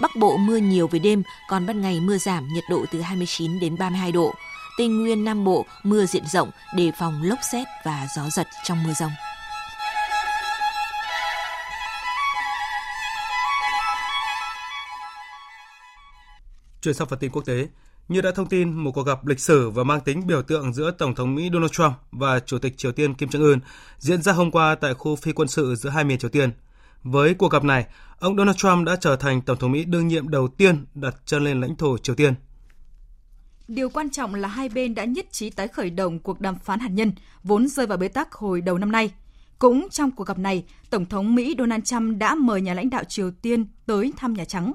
[0.00, 3.60] Bắc Bộ mưa nhiều về đêm, còn ban ngày mưa giảm, nhiệt độ từ 29
[3.60, 4.34] đến 32 độ.
[4.78, 8.82] Tây Nguyên, Nam Bộ mưa diện rộng, đề phòng lốc xét và gió giật trong
[8.82, 9.10] mưa rông.
[16.82, 17.68] Chuyển sang phần tin quốc tế,
[18.08, 20.90] như đã thông tin, một cuộc gặp lịch sử và mang tính biểu tượng giữa
[20.90, 23.58] Tổng thống Mỹ Donald Trump và Chủ tịch Triều Tiên Kim Jong-un
[23.98, 26.52] diễn ra hôm qua tại khu phi quân sự giữa hai miền Triều Tiên.
[27.02, 27.86] Với cuộc gặp này,
[28.18, 31.44] ông Donald Trump đã trở thành Tổng thống Mỹ đương nhiệm đầu tiên đặt chân
[31.44, 32.34] lên lãnh thổ Triều Tiên.
[33.74, 36.80] Điều quan trọng là hai bên đã nhất trí tái khởi động cuộc đàm phán
[36.80, 37.12] hạt nhân,
[37.44, 39.12] vốn rơi vào bế tắc hồi đầu năm nay.
[39.58, 43.04] Cũng trong cuộc gặp này, Tổng thống Mỹ Donald Trump đã mời nhà lãnh đạo
[43.04, 44.72] Triều Tiên tới thăm Nhà Trắng.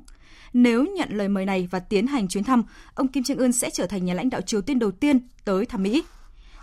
[0.53, 3.69] Nếu nhận lời mời này và tiến hành chuyến thăm, ông Kim Jong Un sẽ
[3.69, 6.03] trở thành nhà lãnh đạo Triều Tiên đầu tiên tới thăm Mỹ.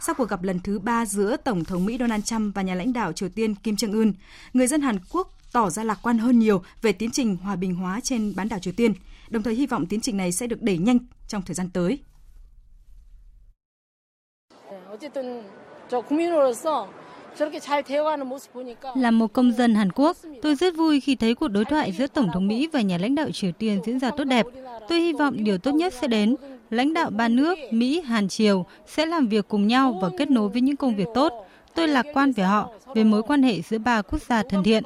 [0.01, 2.93] Sau cuộc gặp lần thứ ba giữa Tổng thống Mỹ Donald Trump và nhà lãnh
[2.93, 4.13] đạo Triều Tiên Kim Jong Un,
[4.53, 7.75] người dân Hàn Quốc tỏ ra lạc quan hơn nhiều về tiến trình hòa bình
[7.75, 8.95] hóa trên bán đảo Triều Tiên,
[9.29, 11.99] đồng thời hy vọng tiến trình này sẽ được đẩy nhanh trong thời gian tới.
[18.96, 22.08] Là một công dân Hàn Quốc, tôi rất vui khi thấy cuộc đối thoại giữa
[22.08, 24.46] Tổng thống Mỹ và nhà lãnh đạo Triều Tiên diễn ra tốt đẹp.
[24.88, 26.36] Tôi hy vọng điều tốt nhất sẽ đến.
[26.70, 30.50] Lãnh đạo ba nước Mỹ, Hàn, Triều sẽ làm việc cùng nhau và kết nối
[30.50, 31.34] với những công việc tốt.
[31.74, 34.84] Tôi lạc quan về họ, về mối quan hệ giữa ba quốc gia thân thiện.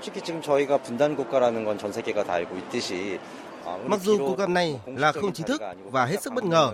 [0.00, 3.20] 솔직히 지금 저희가 분단 국가라는 건 전 세계가 다 알고 있듯이
[3.87, 6.71] Mặc dù cuộc gặp này là không chính thức và hết sức bất ngờ,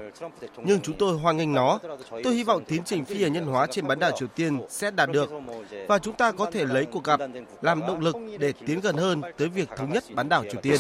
[0.63, 1.79] nhưng chúng tôi hoan nghênh nó.
[2.23, 4.91] Tôi hy vọng tiến trình phi hạt nhân hóa trên bán đảo Triều Tiên sẽ
[4.91, 5.29] đạt được
[5.87, 7.19] và chúng ta có thể lấy cuộc gặp
[7.61, 10.79] làm động lực để tiến gần hơn tới việc thống nhất bán đảo Triều Tiên.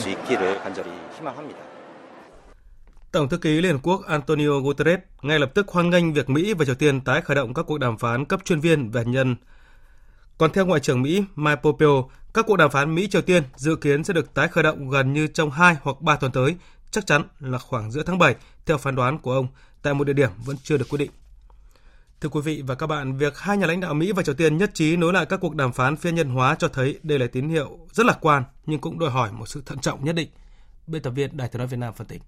[3.11, 6.53] Tổng thư ký Liên Hợp Quốc Antonio Guterres ngay lập tức hoan nghênh việc Mỹ
[6.53, 9.07] và Triều Tiên tái khởi động các cuộc đàm phán cấp chuyên viên về hạt
[9.11, 9.35] nhân.
[10.41, 14.03] Còn theo Ngoại trưởng Mỹ Mike Pompeo, các cuộc đàm phán Mỹ-Triều Tiên dự kiến
[14.03, 16.55] sẽ được tái khởi động gần như trong 2 hoặc 3 tuần tới
[16.91, 19.47] chắc chắn là khoảng giữa tháng 7 theo phán đoán của ông
[19.81, 21.11] tại một địa điểm vẫn chưa được quyết định.
[22.21, 24.57] Thưa quý vị và các bạn, việc hai nhà lãnh đạo Mỹ và Triều Tiên
[24.57, 27.27] nhất trí nối lại các cuộc đàm phán phi nhân hóa cho thấy đây là
[27.27, 30.29] tín hiệu rất lạc quan nhưng cũng đòi hỏi một sự thận trọng nhất định.
[30.87, 32.21] Biên tập viên Đài tiếng nói Việt Nam phân tích.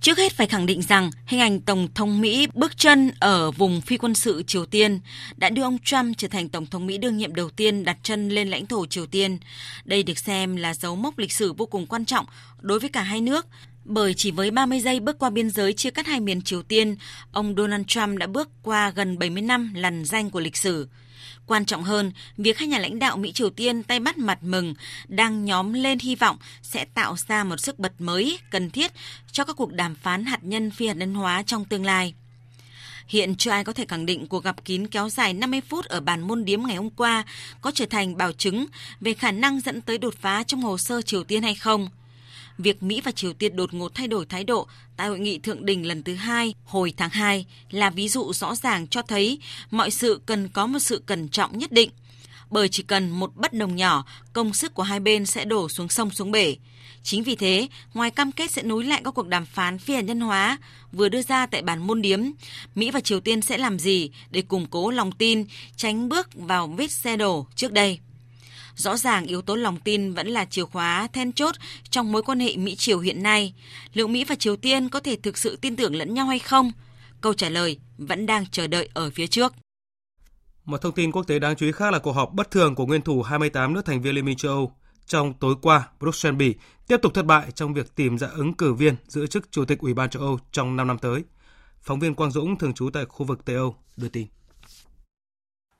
[0.00, 3.80] Trước hết phải khẳng định rằng hình ảnh Tổng thống Mỹ bước chân ở vùng
[3.80, 5.00] phi quân sự Triều Tiên
[5.36, 8.28] đã đưa ông Trump trở thành Tổng thống Mỹ đương nhiệm đầu tiên đặt chân
[8.28, 9.38] lên lãnh thổ Triều Tiên.
[9.84, 12.26] Đây được xem là dấu mốc lịch sử vô cùng quan trọng
[12.60, 13.46] đối với cả hai nước,
[13.84, 16.96] bởi chỉ với 30 giây bước qua biên giới chia cắt hai miền Triều Tiên,
[17.32, 20.88] ông Donald Trump đã bước qua gần 70 năm lằn danh của lịch sử.
[21.46, 24.74] Quan trọng hơn, việc hai nhà lãnh đạo Mỹ Triều Tiên tay bắt mặt mừng
[25.08, 28.92] đang nhóm lên hy vọng sẽ tạo ra một sức bật mới cần thiết
[29.32, 32.14] cho các cuộc đàm phán hạt nhân phi hạt nhân hóa trong tương lai.
[33.06, 36.00] Hiện chưa ai có thể khẳng định cuộc gặp kín kéo dài 50 phút ở
[36.00, 37.24] bàn môn điếm ngày hôm qua
[37.60, 38.66] có trở thành bảo chứng
[39.00, 41.88] về khả năng dẫn tới đột phá trong hồ sơ Triều Tiên hay không–
[42.58, 44.66] việc Mỹ và Triều Tiên đột ngột thay đổi thái độ
[44.96, 48.54] tại hội nghị thượng đỉnh lần thứ hai hồi tháng 2 là ví dụ rõ
[48.54, 49.38] ràng cho thấy
[49.70, 51.90] mọi sự cần có một sự cẩn trọng nhất định.
[52.50, 55.88] Bởi chỉ cần một bất đồng nhỏ, công sức của hai bên sẽ đổ xuống
[55.88, 56.56] sông xuống bể.
[57.02, 60.00] Chính vì thế, ngoài cam kết sẽ nối lại các cuộc đàm phán phi hạt
[60.00, 60.58] nhân hóa
[60.92, 62.20] vừa đưa ra tại bản môn điếm,
[62.74, 65.44] Mỹ và Triều Tiên sẽ làm gì để củng cố lòng tin,
[65.76, 67.98] tránh bước vào vết xe đổ trước đây?
[68.76, 71.54] Rõ ràng yếu tố lòng tin vẫn là chìa khóa then chốt
[71.90, 73.54] trong mối quan hệ Mỹ-Triều hiện nay.
[73.92, 76.72] Liệu Mỹ và Triều Tiên có thể thực sự tin tưởng lẫn nhau hay không?
[77.20, 79.54] Câu trả lời vẫn đang chờ đợi ở phía trước.
[80.64, 82.86] Một thông tin quốc tế đáng chú ý khác là cuộc họp bất thường của
[82.86, 84.72] nguyên thủ 28 nước thành viên Liên minh châu Âu
[85.06, 86.54] trong tối qua, Bruxelles Bỉ
[86.88, 89.78] tiếp tục thất bại trong việc tìm ra ứng cử viên giữ chức Chủ tịch
[89.78, 91.24] Ủy ban châu Âu trong 5 năm tới.
[91.80, 94.26] Phóng viên Quang Dũng thường trú tại khu vực Tây Âu đưa tin.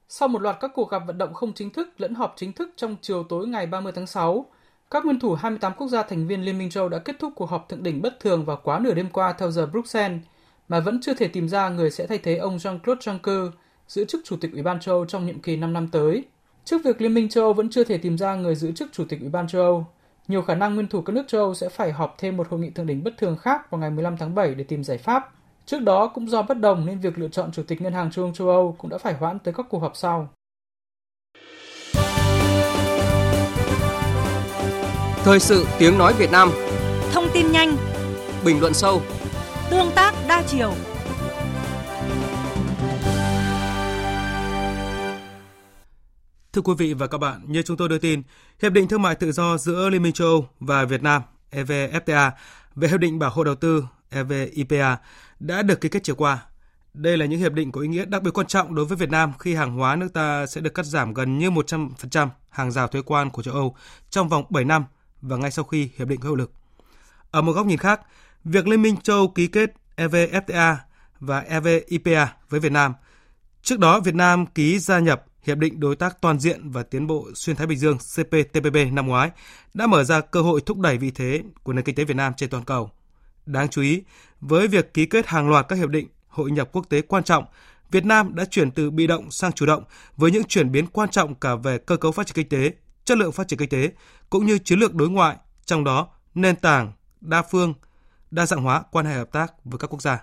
[0.08, 2.70] Sau một loạt các cuộc gặp vận động không chính thức lẫn họp chính thức
[2.76, 4.46] trong chiều tối ngày 30 tháng 6,
[4.90, 7.50] các nguyên thủ 28 quốc gia thành viên Liên minh châu đã kết thúc cuộc
[7.50, 10.20] họp thượng đỉnh bất thường vào quá nửa đêm qua theo giờ Bruxelles,
[10.68, 13.50] mà vẫn chưa thể tìm ra người sẽ thay thế ông Jean-Claude Juncker
[13.88, 16.24] giữ chức Chủ tịch Ủy ban châu Âu trong nhiệm kỳ 5 năm tới.
[16.64, 19.04] Trước việc Liên minh châu Âu vẫn chưa thể tìm ra người giữ chức Chủ
[19.08, 19.86] tịch Ủy ban châu Âu,
[20.28, 22.60] nhiều khả năng nguyên thủ các nước châu Âu sẽ phải họp thêm một hội
[22.60, 25.35] nghị thượng đỉnh bất thường khác vào ngày 15 tháng 7 để tìm giải pháp.
[25.66, 28.24] Trước đó cũng do bất đồng nên việc lựa chọn Chủ tịch Ngân hàng Trung
[28.24, 30.28] ương châu Âu cũng đã phải hoãn tới các cuộc họp sau.
[35.24, 36.50] Thời sự tiếng nói Việt Nam.
[37.12, 37.76] Thông tin nhanh.
[38.44, 39.02] Bình luận sâu.
[39.70, 40.72] Tương tác đa chiều.
[46.52, 48.22] Thưa quý vị và các bạn, như chúng tôi đưa tin,
[48.62, 52.30] Hiệp định Thương mại Tự do giữa Liên minh châu Âu và Việt Nam EVFTA
[52.74, 54.96] về Hiệp định Bảo hộ Đầu tư EVIPA
[55.40, 56.46] đã được ký kết chiều qua.
[56.94, 59.10] Đây là những hiệp định có ý nghĩa đặc biệt quan trọng đối với Việt
[59.10, 62.88] Nam khi hàng hóa nước ta sẽ được cắt giảm gần như 100% hàng rào
[62.88, 63.76] thuế quan của châu Âu
[64.10, 64.84] trong vòng 7 năm
[65.22, 66.52] và ngay sau khi hiệp định có hiệu lực.
[67.30, 68.00] Ở một góc nhìn khác,
[68.44, 70.76] việc Liên minh châu Âu ký kết EVFTA
[71.20, 72.94] và EVIPA với Việt Nam.
[73.62, 77.06] Trước đó, Việt Nam ký gia nhập Hiệp định Đối tác Toàn diện và Tiến
[77.06, 79.30] bộ Xuyên Thái Bình Dương CPTPP năm ngoái
[79.74, 82.32] đã mở ra cơ hội thúc đẩy vị thế của nền kinh tế Việt Nam
[82.36, 82.90] trên toàn cầu.
[83.46, 84.02] Đáng chú ý,
[84.40, 87.44] với việc ký kết hàng loạt các hiệp định hội nhập quốc tế quan trọng,
[87.90, 89.84] Việt Nam đã chuyển từ bị động sang chủ động
[90.16, 93.18] với những chuyển biến quan trọng cả về cơ cấu phát triển kinh tế, chất
[93.18, 93.90] lượng phát triển kinh tế
[94.30, 97.74] cũng như chiến lược đối ngoại, trong đó nền tảng đa phương,
[98.30, 100.22] đa dạng hóa quan hệ hợp tác với các quốc gia.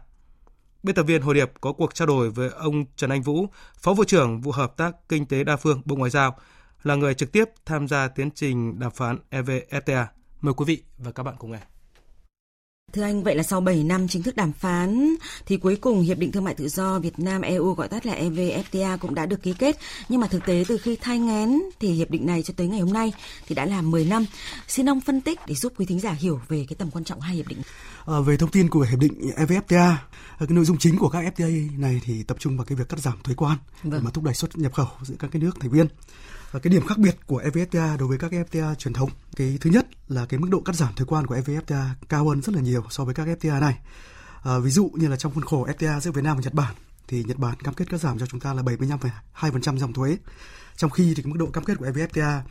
[0.84, 3.94] Biên tập viên Hồ Điệp có cuộc trao đổi với ông Trần Anh Vũ, Phó
[3.94, 6.38] vụ trưởng vụ hợp tác kinh tế đa phương Bộ Ngoại giao,
[6.84, 10.06] là người trực tiếp tham gia tiến trình đàm phán EVFTA.
[10.42, 11.73] Mời quý vị và các bạn cùng nghe.
[12.94, 15.16] Thưa anh, vậy là sau 7 năm chính thức đàm phán
[15.46, 18.16] thì cuối cùng Hiệp định Thương mại Tự do Việt Nam EU gọi tắt là
[18.16, 19.78] EVFTA cũng đã được ký kết.
[20.10, 22.80] Nhưng mà thực tế từ khi thay ngén thì hiệp định này cho tới ngày
[22.80, 23.14] hôm nay
[23.48, 24.26] thì đã là 10 năm.
[24.68, 27.22] Xin ông phân tích để giúp quý thính giả hiểu về cái tầm quan trọng
[27.22, 27.62] hai hiệp định.
[28.06, 29.96] À, về thông tin của hiệp định EVFTA,
[30.40, 33.00] cái nội dung chính của các FTA này thì tập trung vào cái việc cắt
[33.00, 33.92] giảm thuế quan vâng.
[33.92, 35.88] để mà thúc đẩy xuất nhập khẩu giữa các cái nước thành viên.
[36.54, 39.70] Và cái điểm khác biệt của EVFTA đối với các FTA truyền thống, cái thứ
[39.70, 42.62] nhất là cái mức độ cắt giảm thuế quan của EVFTA cao hơn rất là
[42.62, 43.80] nhiều so với các FTA này.
[44.44, 46.74] À, ví dụ như là trong khuôn khổ FTA giữa Việt Nam và Nhật Bản
[47.08, 50.18] thì Nhật Bản cam kết cắt giảm cho chúng ta là 75,2% dòng thuế.
[50.76, 52.42] Trong khi thì cái mức độ cam kết của EVFTA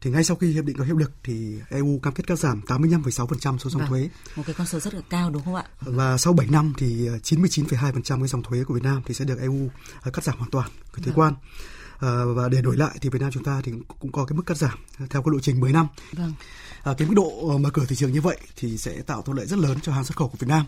[0.00, 2.60] thì ngay sau khi hiệp định có hiệu lực thì EU cam kết cắt giảm
[2.66, 4.08] 85,6% số dòng vâng, thuế.
[4.36, 5.64] Một cái con số rất là cao đúng không ạ?
[5.80, 9.38] Và sau 7 năm thì 99,2% cái dòng thuế của Việt Nam thì sẽ được
[9.40, 9.70] EU
[10.12, 11.20] cắt giảm hoàn toàn cái thuế vâng.
[11.20, 11.34] quan.
[12.00, 14.42] À, và để đổi lại thì Việt Nam chúng ta thì cũng có cái mức
[14.46, 15.86] cắt giảm theo cái lộ trình 10 năm.
[16.12, 16.32] Vâng.
[16.82, 19.46] À, cái mức độ mở cửa thị trường như vậy thì sẽ tạo thuận lợi
[19.46, 20.66] rất lớn cho hàng xuất khẩu của Việt Nam.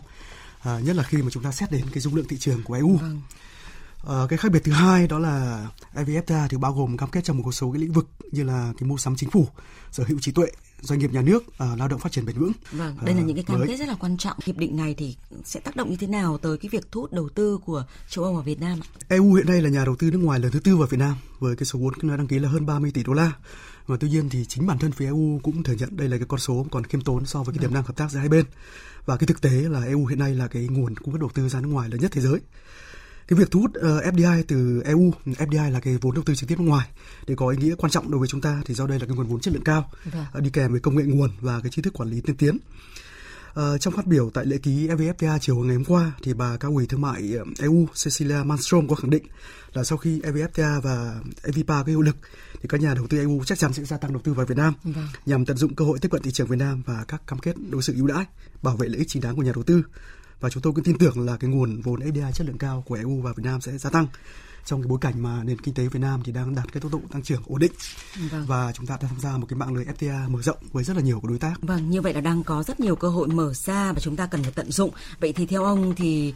[0.61, 2.73] À, nhất là khi mà chúng ta xét đến cái dung lượng thị trường của
[2.73, 2.97] EU.
[2.97, 3.21] Vâng.
[4.07, 7.37] À, cái khác biệt thứ hai đó là EVFTA thì bao gồm cam kết trong
[7.37, 9.47] một số cái lĩnh vực như là cái mua sắm chính phủ,
[9.91, 10.47] sở hữu trí tuệ,
[10.81, 12.51] doanh nghiệp nhà nước, uh, lao động phát triển bền vững.
[12.71, 14.37] Vâng, đây là những cái cam kết rất là quan trọng.
[14.45, 15.15] Hiệp định này thì
[15.45, 18.25] sẽ tác động như thế nào tới cái việc thu hút đầu tư của châu
[18.25, 18.79] Âu vào Việt Nam?
[19.07, 21.15] EU hiện nay là nhà đầu tư nước ngoài lần thứ tư vào Việt Nam
[21.39, 23.31] với cái số vốn đăng ký là hơn 30 tỷ đô la.
[23.87, 26.25] Và tuy nhiên thì chính bản thân phía EU cũng thừa nhận đây là cái
[26.29, 28.45] con số còn khiêm tốn so với cái tiềm năng hợp tác giữa hai bên.
[29.05, 31.49] Và cái thực tế là EU hiện nay là cái nguồn cung cấp đầu tư
[31.49, 32.39] ra nước ngoài lớn nhất thế giới
[33.29, 36.49] cái việc thu hút ờ, FDI từ EU, FDI là cái vốn đầu tư trực
[36.49, 36.87] tiếp nước ngoài
[37.27, 39.15] để có ý nghĩa quan trọng đối với chúng ta thì do đây là cái
[39.15, 40.25] nguồn vốn chất lượng cao, vâng.
[40.37, 42.57] uh, đi kèm với công nghệ nguồn và cái trí thức quản lý tiên tiến.
[43.49, 46.71] Uh, trong phát biểu tại lễ ký evfta chiều ngày hôm qua thì bà cao
[46.71, 49.23] ủy thương mại EU Cecilia Malmström có khẳng định
[49.73, 52.15] là sau khi evfta và EVPA có hiệu lực
[52.61, 54.57] thì các nhà đầu tư EU chắc chắn sẽ gia tăng đầu tư vào Việt
[54.57, 55.07] Nam vâng.
[55.25, 57.55] nhằm tận dụng cơ hội tiếp cận thị trường Việt Nam và các cam kết
[57.69, 58.25] đối xử ưu đãi,
[58.61, 59.83] bảo vệ lợi ích chính đáng của nhà đầu tư
[60.39, 62.95] và chúng tôi cũng tin tưởng là cái nguồn vốn FDI chất lượng cao của
[62.95, 64.07] EU và Việt Nam sẽ gia tăng
[64.65, 66.91] trong cái bối cảnh mà nền kinh tế Việt Nam thì đang đạt cái tốc
[66.91, 67.71] độ tăng trưởng ổn định
[68.31, 68.45] vâng.
[68.47, 70.95] và chúng ta đang tham gia một cái mạng lưới FTA mở rộng với rất
[70.95, 71.53] là nhiều đối tác.
[71.61, 74.25] Vâng, như vậy là đang có rất nhiều cơ hội mở ra và chúng ta
[74.25, 74.91] cần phải tận dụng.
[75.19, 76.33] Vậy thì theo ông thì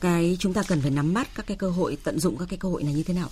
[0.00, 2.58] cái chúng ta cần phải nắm bắt các cái cơ hội tận dụng các cái
[2.58, 3.28] cơ hội này như thế nào?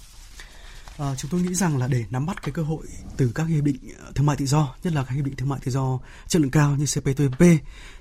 [0.98, 2.86] À, chúng tôi nghĩ rằng là để nắm bắt cái cơ hội
[3.16, 5.48] từ các hiệp định ờ, thương mại tự do, nhất là các hiệp định thương
[5.48, 7.40] mại tự do chất lượng cao như CPTPP,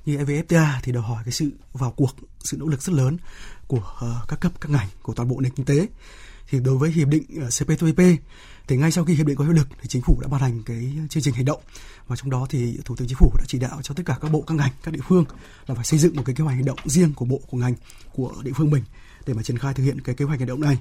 [0.05, 3.17] như EVFTA thì đòi hỏi cái sự vào cuộc, sự nỗ lực rất lớn
[3.67, 5.87] của uh, các cấp các ngành của toàn bộ nền kinh tế.
[6.49, 7.23] Thì đối với hiệp định
[7.59, 8.01] CPTPP
[8.67, 10.63] thì ngay sau khi hiệp định có hiệu lực thì chính phủ đã ban hành
[10.63, 11.61] cái chương trình hành động
[12.07, 14.31] và trong đó thì thủ tướng chính phủ đã chỉ đạo cho tất cả các
[14.31, 15.25] bộ các ngành các địa phương
[15.67, 17.73] là phải xây dựng một cái kế hoạch hành động riêng của bộ của ngành
[18.13, 18.83] của địa phương mình
[19.25, 20.77] để mà triển khai thực hiện cái kế hoạch hành động này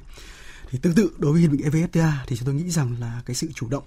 [0.70, 3.34] thì tương tự đối với hiệp định evfta thì chúng tôi nghĩ rằng là cái
[3.36, 3.84] sự chủ động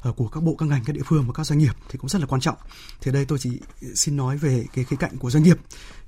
[0.00, 2.08] ờ, của các bộ các ngành các địa phương và các doanh nghiệp thì cũng
[2.08, 2.56] rất là quan trọng.
[3.00, 3.60] Thì đây tôi chỉ
[3.94, 5.58] xin nói về cái khía cạnh của doanh nghiệp.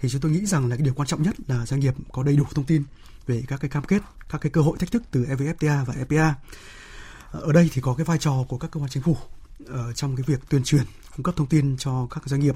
[0.01, 2.23] Thì chúng tôi nghĩ rằng là cái điều quan trọng nhất là doanh nghiệp có
[2.23, 2.83] đầy đủ thông tin
[3.27, 6.35] về các cái cam kết các cái cơ hội thách thức từ evfta và EPA.
[7.31, 9.17] Ờ, ở đây thì có cái vai trò của các cơ quan chính phủ
[9.67, 10.85] ờ, trong cái việc tuyên truyền
[11.17, 12.55] cung cấp thông tin cho các doanh nghiệp.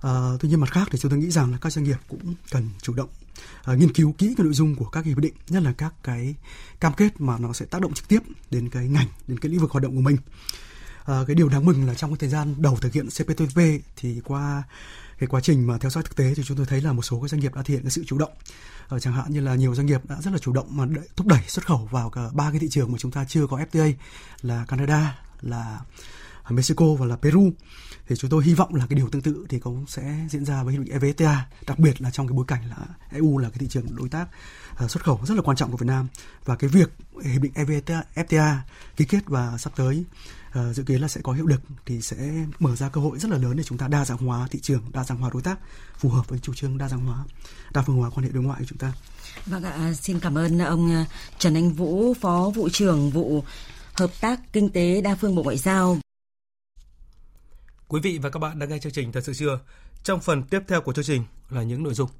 [0.00, 2.34] À, tuy nhiên mặt khác thì chúng tôi nghĩ rằng là các doanh nghiệp cũng
[2.50, 3.08] cần chủ động
[3.70, 6.34] uh, nghiên cứu kỹ cái nội dung của các hiệp định nhất là các cái
[6.80, 8.20] cam kết mà nó sẽ tác động trực tiếp
[8.50, 10.16] đến cái ngành đến cái lĩnh vực hoạt động của mình.
[11.04, 13.60] À, cái điều đáng mừng là trong cái thời gian đầu thực hiện CPTPP
[13.96, 14.62] thì qua
[15.18, 17.20] cái quá trình mà theo dõi thực tế thì chúng tôi thấy là một số
[17.20, 18.32] các doanh nghiệp đã thể hiện cái sự chủ động.
[18.88, 21.08] À, chẳng hạn như là nhiều doanh nghiệp đã rất là chủ động mà đẩy,
[21.16, 23.58] thúc đẩy xuất khẩu vào cả ba cái thị trường mà chúng ta chưa có
[23.72, 23.92] FTA
[24.42, 25.80] là Canada là
[26.50, 27.50] Mexico và là Peru
[28.08, 30.62] thì chúng tôi hy vọng là cái điều tương tự thì cũng sẽ diễn ra
[30.62, 31.36] với hiệp định EVFTA
[31.66, 32.76] đặc biệt là trong cái bối cảnh là
[33.10, 34.26] EU là cái thị trường đối tác
[34.76, 36.08] à, xuất khẩu rất là quan trọng của Việt Nam
[36.44, 36.92] và cái việc
[37.24, 38.56] hiệp định EVFTA
[38.96, 40.04] ký kết và sắp tới
[40.52, 42.16] à, dự kiến là sẽ có hiệu lực thì sẽ
[42.58, 44.82] mở ra cơ hội rất là lớn để chúng ta đa dạng hóa thị trường,
[44.92, 45.58] đa dạng hóa đối tác
[45.98, 47.24] phù hợp với chủ trương đa dạng hóa,
[47.74, 48.92] đa phương hóa quan hệ đối ngoại của chúng ta.
[49.46, 51.04] Vâng ạ, à, xin cảm ơn ông
[51.38, 53.44] Trần Anh Vũ, Phó vụ trưởng vụ
[53.92, 55.98] Hợp tác Kinh tế Đa phương Bộ Ngoại giao.
[57.88, 59.58] Quý vị và các bạn đang nghe chương trình Thật sự trưa.
[60.02, 62.10] Trong phần tiếp theo của chương trình là những nội dung.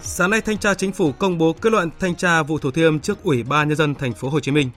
[0.00, 3.00] Sáng nay, thanh tra chính phủ công bố kết luận thanh tra vụ Thủ Thiêm
[3.00, 4.70] trước Ủy ban nhân dân thành phố Hồ Chí Minh.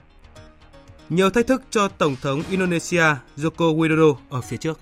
[1.08, 3.04] Nhiều thách thức cho Tổng thống Indonesia
[3.36, 4.80] Joko Widodo ở phía trước.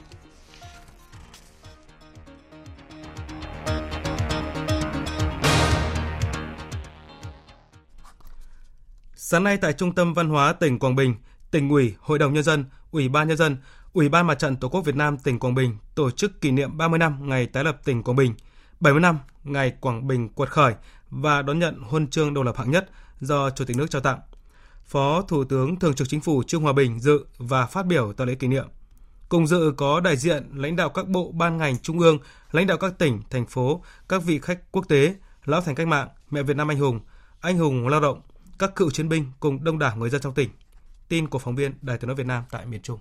[9.28, 11.14] Sáng nay tại Trung tâm Văn hóa tỉnh Quảng Bình,
[11.50, 13.56] tỉnh ủy, Hội đồng Nhân dân, Ủy ban Nhân dân,
[13.92, 16.76] Ủy ban Mặt trận Tổ quốc Việt Nam tỉnh Quảng Bình tổ chức kỷ niệm
[16.76, 18.34] 30 năm ngày tái lập tỉnh Quảng Bình,
[18.80, 20.74] 70 năm ngày Quảng Bình quật khởi
[21.10, 24.20] và đón nhận huân chương độc lập hạng nhất do Chủ tịch nước trao tặng.
[24.84, 28.26] Phó Thủ tướng Thường trực Chính phủ Trương Hòa Bình dự và phát biểu tại
[28.26, 28.66] lễ kỷ niệm.
[29.28, 32.18] Cùng dự có đại diện lãnh đạo các bộ ban ngành trung ương,
[32.52, 35.14] lãnh đạo các tỉnh, thành phố, các vị khách quốc tế,
[35.44, 37.00] lão thành cách mạng, mẹ Việt Nam anh hùng,
[37.40, 38.20] anh hùng lao động,
[38.58, 40.50] các cựu chiến binh cùng đông đảo người dân trong tỉnh.
[41.08, 42.98] Tin của phóng viên Đài Tiếng nói Việt Nam tại miền Trung.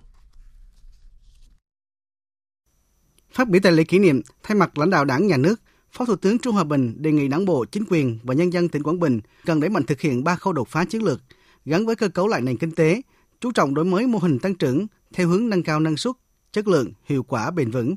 [3.32, 5.60] Phát biểu tại lễ kỷ niệm, thay mặt lãnh đạo Đảng, Nhà nước,
[5.92, 8.68] Phó Thủ tướng Trung Hòa Bình đề nghị Đảng bộ, chính quyền và nhân dân
[8.68, 11.20] tỉnh Quảng Bình cần đẩy mạnh thực hiện ba khâu đột phá chiến lược
[11.64, 13.02] gắn với cơ cấu lại nền kinh tế,
[13.40, 16.16] chú trọng đổi mới mô hình tăng trưởng theo hướng nâng cao năng suất,
[16.52, 17.96] chất lượng, hiệu quả bền vững,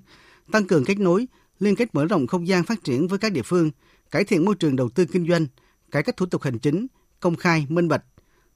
[0.51, 1.27] tăng cường kết nối,
[1.59, 3.71] liên kết mở rộng không gian phát triển với các địa phương,
[4.11, 5.47] cải thiện môi trường đầu tư kinh doanh,
[5.91, 6.87] cải cách thủ tục hành chính,
[7.19, 8.03] công khai, minh bạch,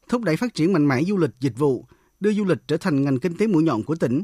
[0.09, 1.86] thúc đẩy phát triển mạnh mẽ du lịch dịch vụ,
[2.20, 4.24] đưa du lịch trở thành ngành kinh tế mũi nhọn của tỉnh.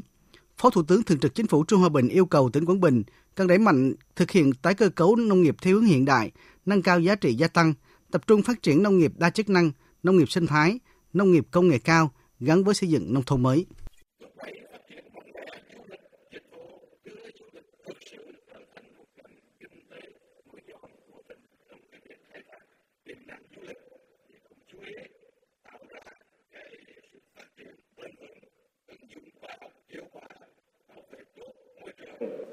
[0.58, 3.02] Phó Thủ tướng Thường trực Chính phủ Trương Hòa Bình yêu cầu tỉnh Quảng Bình
[3.34, 6.30] cần đẩy mạnh thực hiện tái cơ cấu nông nghiệp theo hướng hiện đại,
[6.66, 7.74] nâng cao giá trị gia tăng,
[8.10, 9.72] tập trung phát triển nông nghiệp đa chức năng,
[10.02, 10.78] nông nghiệp sinh thái,
[11.12, 13.66] nông nghiệp công nghệ cao gắn với xây dựng nông thôn mới.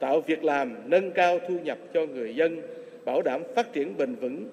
[0.02, 2.62] Tạo việc làm, nâng cao thu nhập cho người dân,
[3.06, 4.48] bảo đảm phát triển bền vững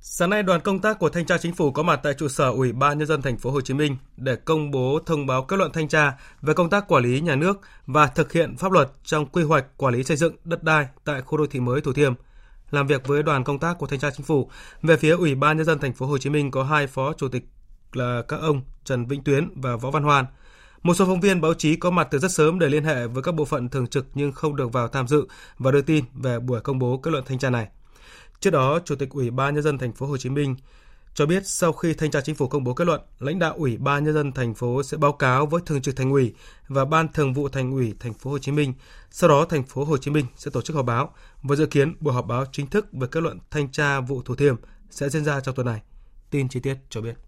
[0.00, 2.50] Sáng nay, đoàn công tác của Thanh tra Chính phủ có mặt tại trụ sở
[2.50, 5.56] Ủy ban nhân dân thành phố Hồ Chí Minh để công bố thông báo kết
[5.56, 8.90] luận thanh tra về công tác quản lý nhà nước và thực hiện pháp luật
[9.04, 11.92] trong quy hoạch quản lý xây dựng đất đai tại khu đô thị mới Thủ
[11.92, 12.14] Thiêm.
[12.70, 14.50] Làm việc với đoàn công tác của Thanh tra Chính phủ,
[14.82, 17.28] về phía Ủy ban nhân dân thành phố Hồ Chí Minh có hai phó chủ
[17.28, 17.44] tịch
[17.92, 20.24] là các ông Trần Vĩnh Tuyến và Võ Văn Hoan.
[20.82, 23.22] Một số phóng viên báo chí có mặt từ rất sớm để liên hệ với
[23.22, 25.26] các bộ phận thường trực nhưng không được vào tham dự
[25.58, 27.68] và đưa tin về buổi công bố kết luận thanh tra này.
[28.40, 30.56] Trước đó, Chủ tịch Ủy ban nhân dân thành phố Hồ Chí Minh
[31.14, 33.76] cho biết sau khi thanh tra chính phủ công bố kết luận, lãnh đạo Ủy
[33.76, 36.34] ban nhân dân thành phố sẽ báo cáo với Thường trực Thành ủy
[36.68, 38.74] và Ban Thường vụ Thành ủy thành phố Hồ Chí Minh.
[39.10, 41.94] Sau đó, thành phố Hồ Chí Minh sẽ tổ chức họp báo và dự kiến
[42.00, 44.56] buổi họp báo chính thức về kết luận thanh tra vụ Thủ Thiêm
[44.90, 45.82] sẽ diễn ra trong tuần này.
[46.30, 47.27] Tin chi tiết cho biết.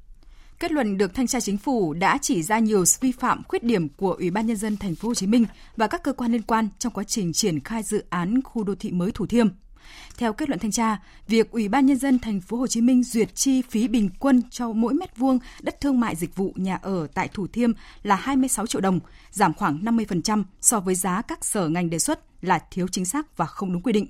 [0.60, 3.88] Kết luận được thanh tra chính phủ đã chỉ ra nhiều vi phạm khuyết điểm
[3.88, 5.44] của Ủy ban nhân dân thành phố Hồ Chí Minh
[5.76, 8.74] và các cơ quan liên quan trong quá trình triển khai dự án khu đô
[8.74, 9.48] thị mới Thủ Thiêm
[10.18, 10.98] theo kết luận thanh tra,
[11.28, 14.42] việc Ủy ban nhân dân thành phố Hồ Chí Minh duyệt chi phí bình quân
[14.50, 18.14] cho mỗi mét vuông đất thương mại dịch vụ nhà ở tại Thủ Thiêm là
[18.16, 19.00] 26 triệu đồng,
[19.30, 23.36] giảm khoảng 50% so với giá các sở ngành đề xuất là thiếu chính xác
[23.36, 24.06] và không đúng quy định.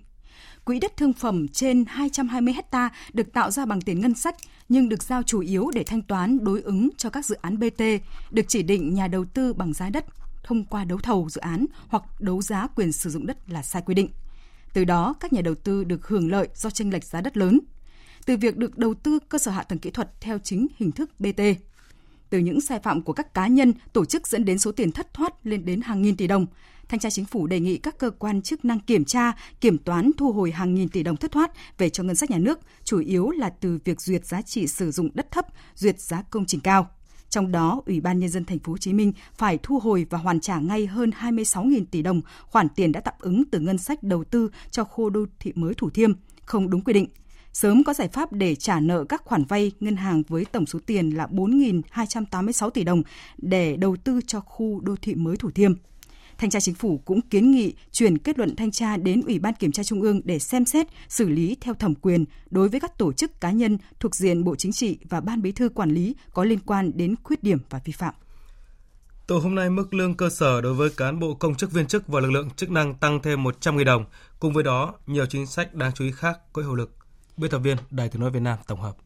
[0.64, 4.36] Quỹ đất thương phẩm trên 220 hecta được tạo ra bằng tiền ngân sách
[4.68, 7.82] nhưng được giao chủ yếu để thanh toán đối ứng cho các dự án BT
[8.30, 10.04] được chỉ định nhà đầu tư bằng giá đất
[10.42, 13.82] thông qua đấu thầu dự án hoặc đấu giá quyền sử dụng đất là sai
[13.86, 14.08] quy định.
[14.72, 17.60] Từ đó, các nhà đầu tư được hưởng lợi do tranh lệch giá đất lớn.
[18.26, 21.20] Từ việc được đầu tư cơ sở hạ tầng kỹ thuật theo chính hình thức
[21.20, 21.40] BT.
[22.30, 25.14] Từ những sai phạm của các cá nhân, tổ chức dẫn đến số tiền thất
[25.14, 26.46] thoát lên đến hàng nghìn tỷ đồng,
[26.88, 30.10] Thanh tra Chính phủ đề nghị các cơ quan chức năng kiểm tra, kiểm toán
[30.16, 32.98] thu hồi hàng nghìn tỷ đồng thất thoát về cho ngân sách nhà nước, chủ
[32.98, 36.60] yếu là từ việc duyệt giá trị sử dụng đất thấp, duyệt giá công trình
[36.60, 36.90] cao.
[37.28, 40.18] Trong đó, Ủy ban nhân dân thành phố Hồ Chí Minh phải thu hồi và
[40.18, 44.02] hoàn trả ngay hơn 26.000 tỷ đồng khoản tiền đã tạm ứng từ ngân sách
[44.02, 46.12] đầu tư cho khu đô thị mới Thủ Thiêm
[46.44, 47.08] không đúng quy định.
[47.52, 50.78] Sớm có giải pháp để trả nợ các khoản vay ngân hàng với tổng số
[50.86, 53.02] tiền là 4.286 tỷ đồng
[53.38, 55.74] để đầu tư cho khu đô thị mới Thủ Thiêm.
[56.38, 59.54] Thanh tra Chính phủ cũng kiến nghị chuyển kết luận thanh tra đến Ủy ban
[59.54, 62.98] Kiểm tra Trung ương để xem xét, xử lý theo thẩm quyền đối với các
[62.98, 66.14] tổ chức cá nhân thuộc diện Bộ Chính trị và Ban Bí thư quản lý
[66.34, 68.14] có liên quan đến khuyết điểm và vi phạm.
[69.26, 72.08] Từ hôm nay, mức lương cơ sở đối với cán bộ công chức viên chức
[72.08, 74.04] và lực lượng chức năng tăng thêm 100.000 đồng.
[74.38, 76.99] Cùng với đó, nhiều chính sách đáng chú ý khác có hiệu lực.
[77.36, 78.96] Biên tập viên Đài tiếng nói Việt Nam tổng hợp.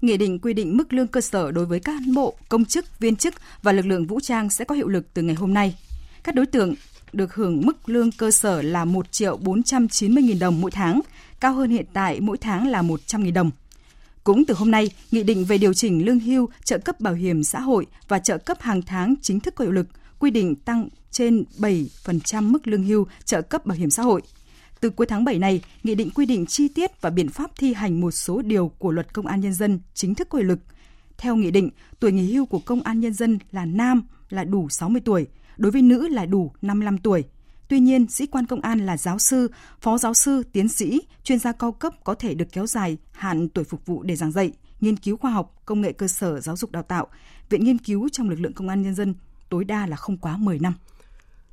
[0.00, 2.98] Nghị định quy định mức lương cơ sở đối với các cán bộ, công chức,
[2.98, 5.76] viên chức và lực lượng vũ trang sẽ có hiệu lực từ ngày hôm nay.
[6.22, 6.74] Các đối tượng
[7.12, 11.00] được hưởng mức lương cơ sở là 1 triệu 490 nghìn đồng mỗi tháng,
[11.40, 13.50] cao hơn hiện tại mỗi tháng là 100 nghìn đồng.
[14.24, 17.44] Cũng từ hôm nay, Nghị định về điều chỉnh lương hưu, trợ cấp bảo hiểm
[17.44, 19.86] xã hội và trợ cấp hàng tháng chính thức có hiệu lực,
[20.18, 24.22] quy định tăng trên 7% mức lương hưu, trợ cấp bảo hiểm xã hội.
[24.80, 27.74] Từ cuối tháng 7 này, Nghị định quy định chi tiết và biện pháp thi
[27.74, 30.58] hành một số điều của Luật Công an Nhân dân chính thức có hiệu lực.
[31.18, 31.70] Theo Nghị định,
[32.00, 35.26] tuổi nghỉ hưu của Công an Nhân dân là nam là đủ 60 tuổi,
[35.56, 37.24] đối với nữ là đủ 55 tuổi.
[37.68, 39.50] Tuy nhiên, sĩ quan công an là giáo sư,
[39.80, 43.48] phó giáo sư, tiến sĩ, chuyên gia cao cấp có thể được kéo dài hạn
[43.48, 46.56] tuổi phục vụ để giảng dạy, nghiên cứu khoa học, công nghệ cơ sở giáo
[46.56, 47.06] dục đào tạo,
[47.50, 49.14] viện nghiên cứu trong lực lượng công an nhân dân
[49.48, 50.74] tối đa là không quá 10 năm.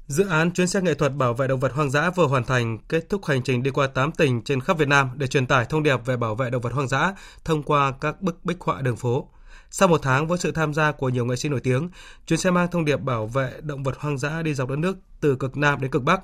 [0.07, 2.77] Dự án chuyến xe nghệ thuật bảo vệ động vật hoang dã vừa hoàn thành,
[2.89, 5.65] kết thúc hành trình đi qua 8 tỉnh trên khắp Việt Nam để truyền tải
[5.65, 7.13] thông điệp về bảo vệ động vật hoang dã
[7.45, 9.29] thông qua các bức bích họa đường phố.
[9.69, 11.89] Sau một tháng với sự tham gia của nhiều nghệ sĩ nổi tiếng,
[12.27, 14.97] chuyến xe mang thông điệp bảo vệ động vật hoang dã đi dọc đất nước
[15.21, 16.21] từ cực Nam đến cực Bắc.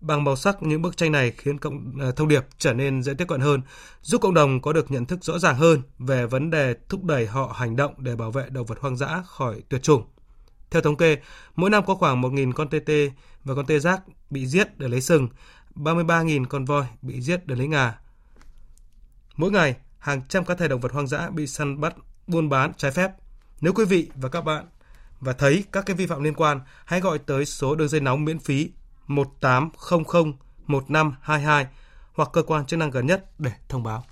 [0.00, 3.14] Bằng màu sắc, những bức tranh này khiến cộng, à, thông điệp trở nên dễ
[3.14, 3.60] tiếp cận hơn,
[4.02, 7.26] giúp cộng đồng có được nhận thức rõ ràng hơn về vấn đề thúc đẩy
[7.26, 10.02] họ hành động để bảo vệ động vật hoang dã khỏi tuyệt chủng.
[10.74, 11.16] Theo thống kê,
[11.56, 13.10] mỗi năm có khoảng 1.000 con tê tê
[13.44, 14.00] và con tê giác
[14.30, 15.28] bị giết để lấy sừng,
[15.74, 17.98] 33.000 con voi bị giết để lấy ngà.
[19.36, 21.94] Mỗi ngày, hàng trăm cá thể động vật hoang dã bị săn bắt
[22.26, 23.10] buôn bán trái phép.
[23.60, 24.66] Nếu quý vị và các bạn
[25.20, 28.24] và thấy các cái vi phạm liên quan, hãy gọi tới số đường dây nóng
[28.24, 28.70] miễn phí
[29.06, 30.32] 1800
[30.66, 31.66] 1522
[32.12, 34.04] hoặc cơ quan chức năng gần nhất để thông báo.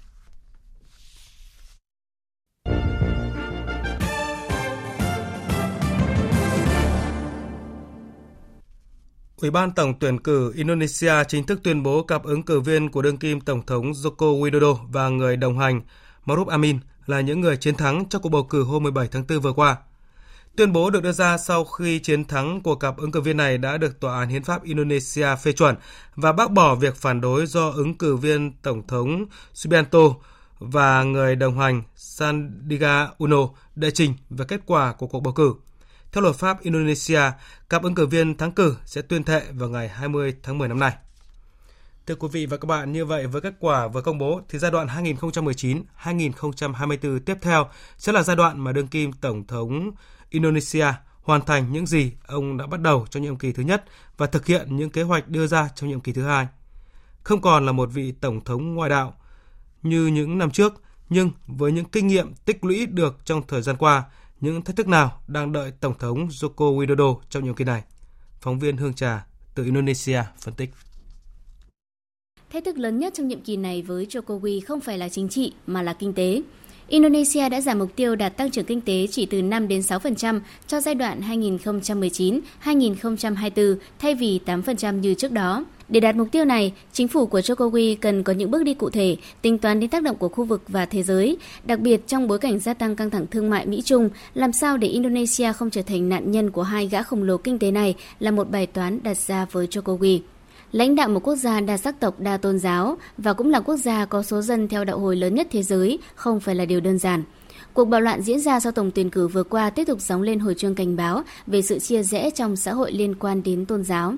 [9.42, 13.02] Ủy ban tổng tuyển cử Indonesia chính thức tuyên bố cặp ứng cử viên của
[13.02, 15.80] đương kim Tổng thống Joko Widodo và người đồng hành
[16.26, 19.40] Maruf Amin là những người chiến thắng trong cuộc bầu cử hôm 17 tháng 4
[19.40, 19.76] vừa qua.
[20.56, 23.58] Tuyên bố được đưa ra sau khi chiến thắng của cặp ứng cử viên này
[23.58, 25.76] đã được Tòa án Hiến pháp Indonesia phê chuẩn
[26.16, 29.24] và bác bỏ việc phản đối do ứng cử viên Tổng thống
[29.54, 30.08] Subianto
[30.58, 35.54] và người đồng hành Sandiaga Uno đệ trình về kết quả của cuộc bầu cử.
[36.12, 37.20] Theo luật pháp Indonesia,
[37.68, 40.78] các ứng cử viên thắng cử sẽ tuyên thệ vào ngày 20 tháng 10 năm
[40.78, 40.92] nay.
[42.06, 44.58] Thưa quý vị và các bạn, như vậy với kết quả vừa công bố thì
[44.58, 49.90] giai đoạn 2019-2024 tiếp theo sẽ là giai đoạn mà đương kim Tổng thống
[50.30, 50.86] Indonesia
[51.22, 53.84] hoàn thành những gì ông đã bắt đầu trong nhiệm kỳ thứ nhất
[54.16, 56.46] và thực hiện những kế hoạch đưa ra trong nhiệm kỳ thứ hai.
[57.22, 59.14] Không còn là một vị tổng thống ngoại đạo
[59.82, 63.76] như những năm trước, nhưng với những kinh nghiệm tích lũy được trong thời gian
[63.76, 64.04] qua,
[64.42, 67.82] những thách thức nào đang đợi Tổng thống Joko Widodo trong nhiệm kỳ này?
[68.40, 70.70] Phóng viên Hương Trà từ Indonesia phân tích.
[72.52, 75.52] Thách thức lớn nhất trong nhiệm kỳ này với Jokowi không phải là chính trị,
[75.66, 76.42] mà là kinh tế.
[76.88, 80.40] Indonesia đã giảm mục tiêu đạt tăng trưởng kinh tế chỉ từ 5 đến 6%
[80.66, 81.20] cho giai đoạn
[82.64, 85.64] 2019-2024 thay vì 8% như trước đó.
[85.88, 88.90] Để đạt mục tiêu này, chính phủ của Jokowi cần có những bước đi cụ
[88.90, 92.28] thể, tính toán đến tác động của khu vực và thế giới, đặc biệt trong
[92.28, 95.82] bối cảnh gia tăng căng thẳng thương mại Mỹ-Trung, làm sao để Indonesia không trở
[95.82, 98.98] thành nạn nhân của hai gã khổng lồ kinh tế này là một bài toán
[99.02, 100.20] đặt ra với Jokowi
[100.72, 103.76] lãnh đạo một quốc gia đa sắc tộc đa tôn giáo và cũng là quốc
[103.76, 106.80] gia có số dân theo đạo hồi lớn nhất thế giới không phải là điều
[106.80, 107.22] đơn giản.
[107.72, 110.38] Cuộc bạo loạn diễn ra sau tổng tuyển cử vừa qua tiếp tục gióng lên
[110.38, 113.84] hồi chuông cảnh báo về sự chia rẽ trong xã hội liên quan đến tôn
[113.84, 114.14] giáo.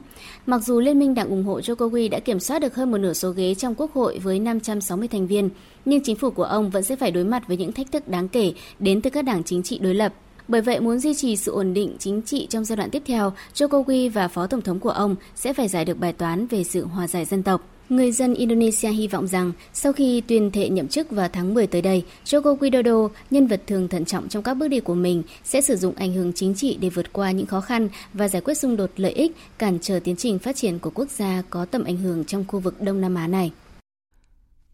[0.47, 3.13] Mặc dù Liên minh đảng ủng hộ Jokowi đã kiểm soát được hơn một nửa
[3.13, 5.51] số ghế trong quốc hội với 560 thành viên,
[5.85, 8.29] nhưng chính phủ của ông vẫn sẽ phải đối mặt với những thách thức đáng
[8.29, 10.15] kể đến từ các đảng chính trị đối lập.
[10.49, 13.33] Bởi vậy, muốn duy trì sự ổn định chính trị trong giai đoạn tiếp theo,
[13.55, 16.87] Jokowi và phó tổng thống của ông sẽ phải giải được bài toán về sự
[16.87, 17.63] hòa giải dân tộc.
[17.89, 21.67] Người dân Indonesia hy vọng rằng sau khi tuyên thệ nhậm chức vào tháng 10
[21.67, 25.23] tới đây, Joko Widodo, nhân vật thường thận trọng trong các bước đi của mình,
[25.45, 28.43] sẽ sử dụng ảnh hưởng chính trị để vượt qua những khó khăn và giải
[28.43, 31.65] quyết xung đột lợi ích, cản trở tiến trình phát triển của quốc gia có
[31.65, 33.53] tầm ảnh hưởng trong khu vực Đông Nam Á này.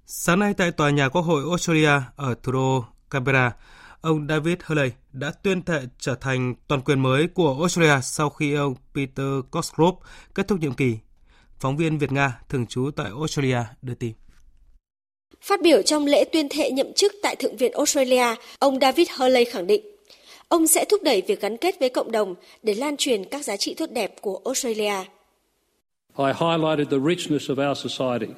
[0.07, 3.53] Sáng nay tại tòa nhà Quốc hội Australia ở thủ đô Canberra,
[4.01, 8.55] ông David Hurley đã tuyên thệ trở thành toàn quyền mới của Australia sau khi
[8.55, 9.99] ông Peter Cosgrove
[10.35, 10.97] kết thúc nhiệm kỳ.
[11.59, 14.13] Phóng viên Việt Nga thường trú tại Australia đưa tin.
[15.43, 19.45] Phát biểu trong lễ tuyên thệ nhậm chức tại Thượng viện Australia, ông David Hurley
[19.45, 19.83] khẳng định
[20.51, 23.57] ông sẽ thúc đẩy việc gắn kết với cộng đồng để lan truyền các giá
[23.57, 24.95] trị tốt đẹp của Australia.
[26.19, 28.33] I highlighted the richness of our society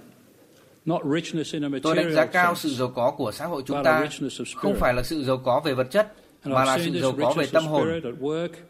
[1.82, 4.08] Tôi đánh giá cao sự giàu có của xã hội chúng ta,
[4.56, 6.12] không phải là sự giàu có về vật chất,
[6.44, 8.00] mà là sự giàu có về tâm hồn.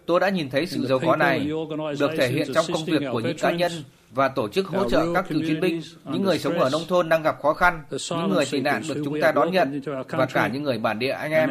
[0.06, 1.50] Tôi đã nhìn thấy sự giàu có này
[1.98, 3.72] được thể hiện trong công việc của những cá nhân
[4.14, 7.08] và tổ chức hỗ trợ các cựu chiến binh, những người sống ở nông thôn
[7.08, 10.48] đang gặp khó khăn, những người tị nạn được chúng ta đón nhận và cả
[10.48, 11.50] những người bản địa anh em.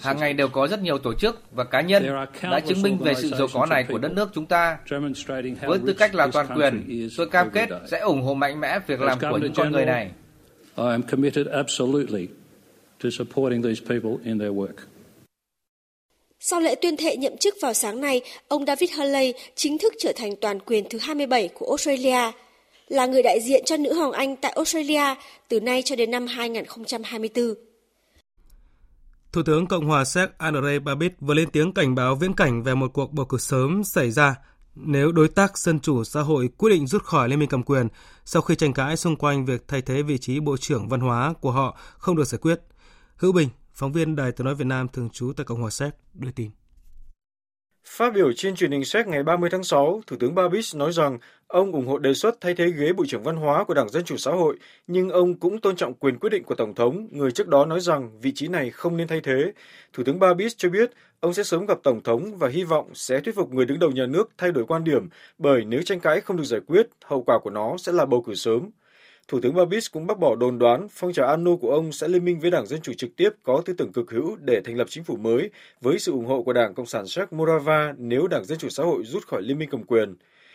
[0.00, 2.06] Hàng ngày đều có rất nhiều tổ chức và cá nhân
[2.42, 4.78] đã chứng minh về sự giàu có này của đất nước chúng ta.
[5.62, 9.00] Với tư cách là toàn quyền, tôi cam kết sẽ ủng hộ mạnh mẽ việc
[9.00, 10.10] làm của những con người này.
[10.76, 12.28] I am committed absolutely
[13.02, 14.74] to supporting these people in their work.
[16.40, 20.12] Sau lễ tuyên thệ nhậm chức vào sáng nay, ông David Hurley chính thức trở
[20.16, 22.32] thành toàn quyền thứ 27 của Australia,
[22.88, 25.14] là người đại diện cho nữ hoàng Anh tại Australia
[25.48, 27.54] từ nay cho đến năm 2024.
[29.32, 32.74] Thủ tướng Cộng hòa Séc Andrei Babis vừa lên tiếng cảnh báo viễn cảnh về
[32.74, 34.34] một cuộc bầu cử sớm xảy ra
[34.74, 37.88] nếu đối tác Dân chủ xã hội quyết định rút khỏi Liên minh cầm quyền
[38.24, 41.34] sau khi tranh cãi xung quanh việc thay thế vị trí Bộ trưởng Văn hóa
[41.40, 42.60] của họ không được giải quyết.
[43.18, 45.94] Hữu Bình, Phóng viên Đài Tiếng Nói Việt Nam thường trú tại Cộng hòa Séc
[46.14, 46.50] đưa tin.
[47.84, 51.18] Phát biểu trên truyền hình Séc ngày 30 tháng 6, Thủ tướng Babis nói rằng
[51.46, 54.04] ông ủng hộ đề xuất thay thế ghế Bộ trưởng Văn hóa của Đảng Dân
[54.04, 54.56] Chủ Xã hội,
[54.86, 57.80] nhưng ông cũng tôn trọng quyền quyết định của Tổng thống, người trước đó nói
[57.80, 59.52] rằng vị trí này không nên thay thế.
[59.92, 60.90] Thủ tướng Babis cho biết
[61.20, 63.90] ông sẽ sớm gặp Tổng thống và hy vọng sẽ thuyết phục người đứng đầu
[63.90, 65.08] nhà nước thay đổi quan điểm,
[65.38, 68.22] bởi nếu tranh cãi không được giải quyết, hậu quả của nó sẽ là bầu
[68.22, 68.70] cử sớm.
[69.28, 72.24] Thủ tướng Babis cũng bác bỏ đồn đoán phong trào Anu của ông sẽ liên
[72.24, 74.86] minh với Đảng Dân Chủ trực tiếp có tư tưởng cực hữu để thành lập
[74.90, 75.50] chính phủ mới
[75.80, 78.82] với sự ủng hộ của Đảng Cộng sản Séc Morava nếu Đảng Dân Chủ Xã
[78.82, 80.14] hội rút khỏi liên minh cầm quyền.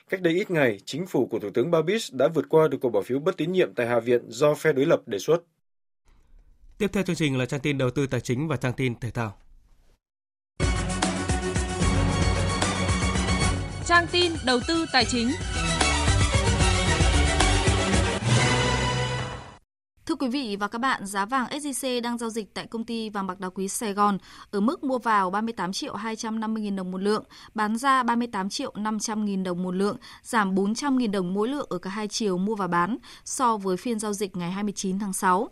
[0.10, 2.90] Cách đây ít ngày, chính phủ của Thủ tướng Babis đã vượt qua được cuộc
[2.90, 5.38] bỏ phiếu bất tín nhiệm tại Hạ viện do phe đối lập đề xuất.
[6.78, 9.12] Tiếp theo chương trình là trang tin đầu tư tài chính và trang tin thể
[9.12, 9.38] thao.
[13.86, 15.28] Trang tin đầu tư tài chính.
[20.06, 23.10] Thưa quý vị và các bạn, giá vàng SJC đang giao dịch tại công ty
[23.10, 24.18] vàng bạc đá quý Sài Gòn
[24.52, 27.24] ở mức mua vào 38 triệu 250 000 đồng một lượng,
[27.56, 31.68] bán ra 38 triệu 500 000 đồng một lượng, giảm 400 000 đồng mỗi lượng
[31.70, 35.14] ở cả hai chiều mua và bán so với phiên giao dịch ngày 29 tháng
[35.14, 35.50] 6.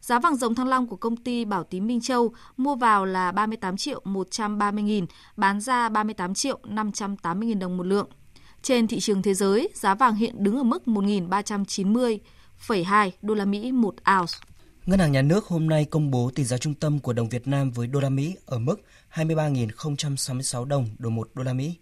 [0.00, 3.32] Giá vàng dòng thăng long của công ty Bảo Tín Minh Châu mua vào là
[3.32, 5.06] 38 triệu 130 nghìn,
[5.36, 8.08] bán ra 38 triệu 580 nghìn đồng một lượng.
[8.62, 12.18] Trên thị trường thế giới, giá vàng hiện đứng ở mức 1.390
[12.66, 14.38] 1,2 đô la Mỹ một ounce.
[14.86, 17.46] Ngân hàng Nhà nước hôm nay công bố tỷ giá trung tâm của đồng Việt
[17.46, 18.80] Nam với đô la Mỹ ở mức
[19.14, 21.74] 23.066 đồng đổi 1 đô la Mỹ.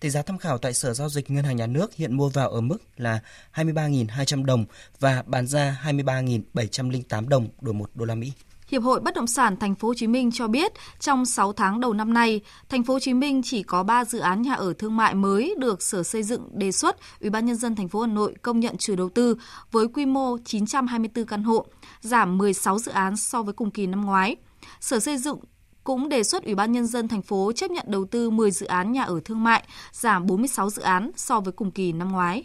[0.00, 2.50] Tỷ giá tham khảo tại Sở Giao dịch Ngân hàng Nhà nước hiện mua vào
[2.50, 3.20] ở mức là
[3.54, 4.64] 23.200 đồng
[5.00, 8.32] và bán ra 23.708 đồng đổi 1 đô la Mỹ.
[8.70, 11.80] Hiệp hội Bất động sản Thành phố Hồ Chí Minh cho biết, trong 6 tháng
[11.80, 14.72] đầu năm nay, Thành phố Hồ Chí Minh chỉ có 3 dự án nhà ở
[14.78, 18.00] thương mại mới được Sở Xây dựng đề xuất Ủy ban nhân dân thành phố
[18.00, 19.36] Hà Nội công nhận chủ đầu tư
[19.70, 21.66] với quy mô 924 căn hộ,
[22.00, 24.36] giảm 16 dự án so với cùng kỳ năm ngoái.
[24.80, 25.38] Sở Xây dựng
[25.84, 28.66] cũng đề xuất Ủy ban nhân dân thành phố chấp nhận đầu tư 10 dự
[28.66, 32.44] án nhà ở thương mại, giảm 46 dự án so với cùng kỳ năm ngoái.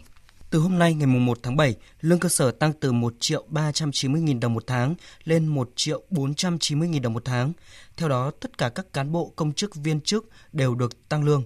[0.50, 4.20] Từ hôm nay ngày 1 tháng 7, lương cơ sở tăng từ 1 triệu 390
[4.22, 4.94] nghìn đồng một tháng
[5.24, 7.52] lên 1 triệu 490 nghìn đồng một tháng.
[7.96, 11.44] Theo đó, tất cả các cán bộ công chức viên chức đều được tăng lương.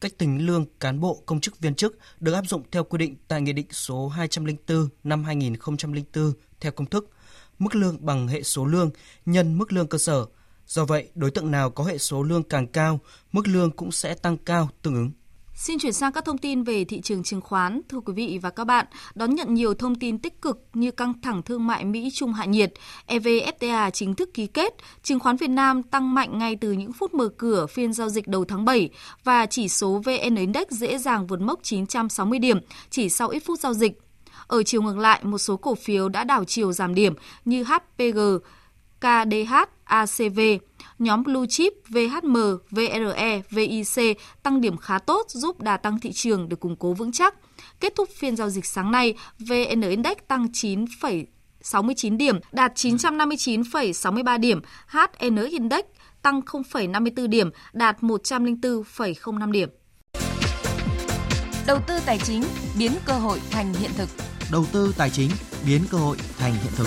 [0.00, 3.16] Cách tính lương cán bộ công chức viên chức được áp dụng theo quy định
[3.28, 7.10] tại Nghị định số 204 năm 2004 theo công thức
[7.58, 8.90] mức lương bằng hệ số lương
[9.26, 10.26] nhân mức lương cơ sở.
[10.66, 13.00] Do vậy, đối tượng nào có hệ số lương càng cao,
[13.32, 15.10] mức lương cũng sẽ tăng cao tương ứng.
[15.54, 17.80] Xin chuyển sang các thông tin về thị trường chứng khoán.
[17.88, 21.20] Thưa quý vị và các bạn, đón nhận nhiều thông tin tích cực như căng
[21.22, 22.72] thẳng thương mại Mỹ-Trung hạ nhiệt,
[23.06, 27.14] EVFTA chính thức ký kết, chứng khoán Việt Nam tăng mạnh ngay từ những phút
[27.14, 28.90] mở cửa phiên giao dịch đầu tháng 7
[29.24, 32.58] và chỉ số VN Index dễ dàng vượt mốc 960 điểm
[32.90, 34.00] chỉ sau ít phút giao dịch.
[34.46, 38.18] Ở chiều ngược lại, một số cổ phiếu đã đảo chiều giảm điểm như HPG,
[39.00, 39.54] KDH,
[39.92, 40.40] ACV,
[40.98, 42.36] nhóm Blue Chip, VHM,
[42.70, 47.12] VRE, VIC tăng điểm khá tốt giúp đà tăng thị trường được củng cố vững
[47.12, 47.34] chắc.
[47.80, 50.84] Kết thúc phiên giao dịch sáng nay, VN Index tăng 9,
[51.60, 55.84] 69 điểm, đạt 959,63 điểm, HN Index
[56.22, 59.68] tăng 0,54 điểm, đạt 104,05 điểm.
[61.66, 62.42] Đầu tư tài chính
[62.78, 64.08] biến cơ hội thành hiện thực.
[64.52, 65.30] Đầu tư tài chính
[65.66, 66.86] biến cơ hội thành hiện thực.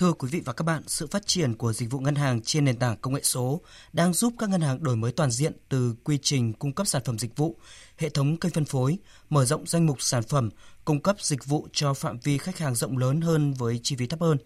[0.00, 2.64] Thưa quý vị và các bạn, sự phát triển của dịch vụ ngân hàng trên
[2.64, 3.60] nền tảng công nghệ số
[3.92, 7.02] đang giúp các ngân hàng đổi mới toàn diện từ quy trình cung cấp sản
[7.04, 7.56] phẩm dịch vụ,
[7.96, 8.98] hệ thống kênh phân phối,
[9.30, 10.50] mở rộng danh mục sản phẩm,
[10.84, 14.06] cung cấp dịch vụ cho phạm vi khách hàng rộng lớn hơn với chi phí
[14.06, 14.38] thấp hơn.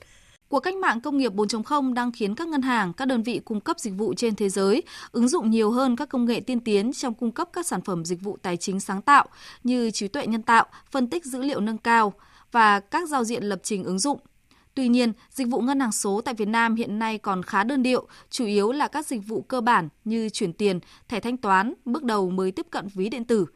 [0.48, 3.60] Cuộc cách mạng công nghiệp 4.0 đang khiến các ngân hàng, các đơn vị cung
[3.60, 4.82] cấp dịch vụ trên thế giới
[5.12, 8.04] ứng dụng nhiều hơn các công nghệ tiên tiến trong cung cấp các sản phẩm
[8.04, 9.26] dịch vụ tài chính sáng tạo
[9.64, 12.12] như trí tuệ nhân tạo, phân tích dữ liệu nâng cao
[12.52, 14.20] và các giao diện lập trình ứng dụng
[14.74, 17.82] Tuy nhiên, dịch vụ ngân hàng số tại Việt Nam hiện nay còn khá đơn
[17.82, 21.74] điệu, chủ yếu là các dịch vụ cơ bản như chuyển tiền, thẻ thanh toán,
[21.84, 23.46] bước đầu mới tiếp cận ví điện tử.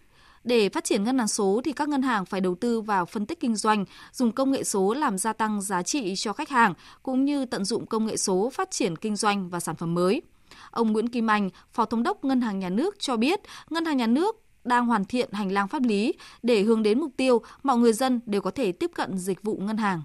[0.44, 3.26] Để phát triển ngân hàng số thì các ngân hàng phải đầu tư vào phân
[3.26, 6.74] tích kinh doanh, dùng công nghệ số làm gia tăng giá trị cho khách hàng
[7.02, 10.22] cũng như tận dụng công nghệ số phát triển kinh doanh và sản phẩm mới.
[10.70, 13.40] Ông Nguyễn Kim Anh, Phó Thống đốc Ngân hàng Nhà nước cho biết,
[13.70, 17.12] Ngân hàng Nhà nước đang hoàn thiện hành lang pháp lý để hướng đến mục
[17.16, 20.02] tiêu mọi người dân đều có thể tiếp cận dịch vụ ngân hàng.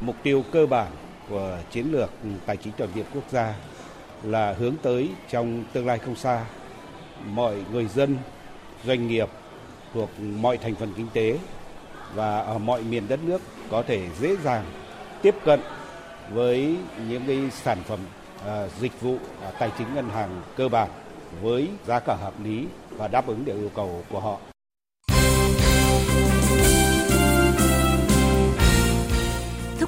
[0.00, 0.92] Mục tiêu cơ bản
[1.28, 2.10] của chiến lược
[2.46, 3.54] tài chính toàn diện quốc gia
[4.22, 6.44] là hướng tới trong tương lai không xa
[7.26, 8.16] mọi người dân,
[8.84, 9.28] doanh nghiệp
[9.94, 11.38] thuộc mọi thành phần kinh tế
[12.14, 14.64] và ở mọi miền đất nước có thể dễ dàng
[15.22, 15.60] tiếp cận
[16.32, 16.76] với
[17.08, 17.98] những cái sản phẩm
[18.46, 20.88] à, dịch vụ à, tài chính ngân hàng cơ bản
[21.42, 24.49] với giá cả hợp lý và đáp ứng được yêu cầu của họ.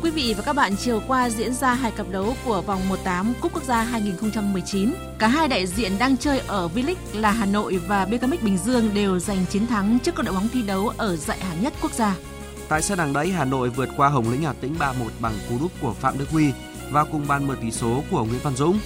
[0.03, 3.32] Quý vị và các bạn, chiều qua diễn ra hai cặp đấu của vòng 1/8
[3.40, 4.94] Cúp Quốc gia 2019.
[5.18, 8.94] Cả hai đại diện đang chơi ở V-League là Hà Nội và BKMX Bình Dương
[8.94, 11.92] đều giành chiến thắng trước các đội bóng thi đấu ở giải hạng nhất quốc
[11.92, 12.16] gia.
[12.68, 15.59] Tại sân đằng đấy, Hà Nội vượt qua Hồng Lĩnh Hà Tĩnh 3-1 bằng cú
[15.59, 16.53] đúp của Phạm Đức Huy
[16.90, 18.78] và cùng bàn mở tỷ số của Nguyễn Văn Dũng.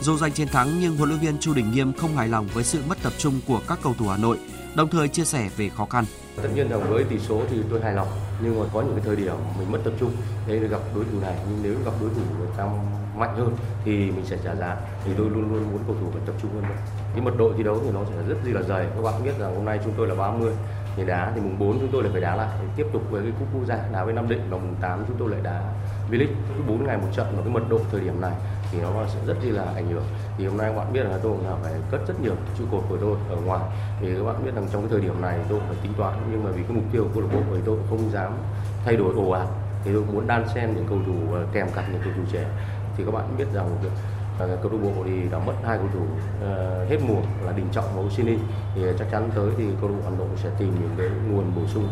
[0.00, 2.64] Dù giành chiến thắng nhưng huấn luyện viên Chu Đình Nghiêm không hài lòng với
[2.64, 4.38] sự mất tập trung của các cầu thủ Hà Nội,
[4.74, 6.04] đồng thời chia sẻ về khó khăn.
[6.42, 8.08] Tất nhiên rằng với tỷ số thì tôi hài lòng,
[8.40, 10.12] nhưng mà có những cái thời điểm mình mất tập trung
[10.46, 12.66] đấy là gặp đối thủ này, nhưng nếu gặp đối thủ người ta
[13.16, 14.76] mạnh hơn thì mình sẽ trả giá.
[15.04, 16.76] Thì tôi luôn luôn muốn cầu thủ phải tập trung hơn nữa.
[17.14, 18.86] cái mật độ thi đấu thì nó sẽ rất là dày.
[18.94, 20.52] Các bạn biết rằng hôm nay chúng tôi là 30
[20.96, 22.48] thì đá thì mùng 4 chúng tôi lại phải đá lại.
[22.60, 25.04] Thì tiếp tục với cái cúp quốc gia, đá với Nam Định, và mùng 8
[25.08, 25.62] chúng tôi lại đá
[26.10, 26.34] V-League.
[26.56, 28.32] Cứ 4 ngày một trận và cái mật độ thời điểm này
[28.74, 30.04] thì nó sẽ rất là ảnh hưởng.
[30.38, 32.84] Thì hôm nay các bạn biết là tôi là phải cất rất nhiều trụ cột
[32.88, 33.60] của tôi ở ngoài.
[34.00, 36.44] Thì các bạn biết rằng trong cái thời điểm này tôi phải tính toán nhưng
[36.44, 38.32] mà vì cái mục tiêu của câu lạc bộ thì tôi không dám
[38.84, 39.46] thay đổi ồ ạt.
[39.84, 42.46] Thì tôi muốn đan xen những cầu thủ ờ, kèm cặp những cầu thủ trẻ.
[42.96, 43.76] Thì các bạn biết rằng
[44.38, 47.66] ờ, câu lạc bộ thì đã mất hai cầu thủ uh, hết mùa là Đình
[47.72, 48.36] Trọng và Oshini
[48.74, 51.54] thì chắc chắn tới thì câu lạc bộ Hà Nội sẽ tìm những cái nguồn
[51.56, 51.88] bổ sung.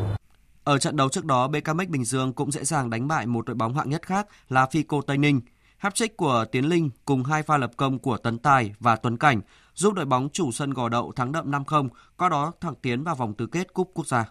[0.64, 3.54] Ở trận đấu trước đó, BKMX Bình Dương cũng dễ dàng đánh bại một đội
[3.54, 5.40] bóng hạng nhất khác là Fico Tây Ninh.
[5.82, 9.40] Hat-trick của Tiến Linh cùng hai pha lập công của Tấn Tài và Tuấn Cảnh
[9.74, 13.14] giúp đội bóng chủ sân Gò Đậu thắng đậm 5-0, qua đó thẳng tiến vào
[13.14, 14.24] vòng tứ kết Cúp Quốc gia.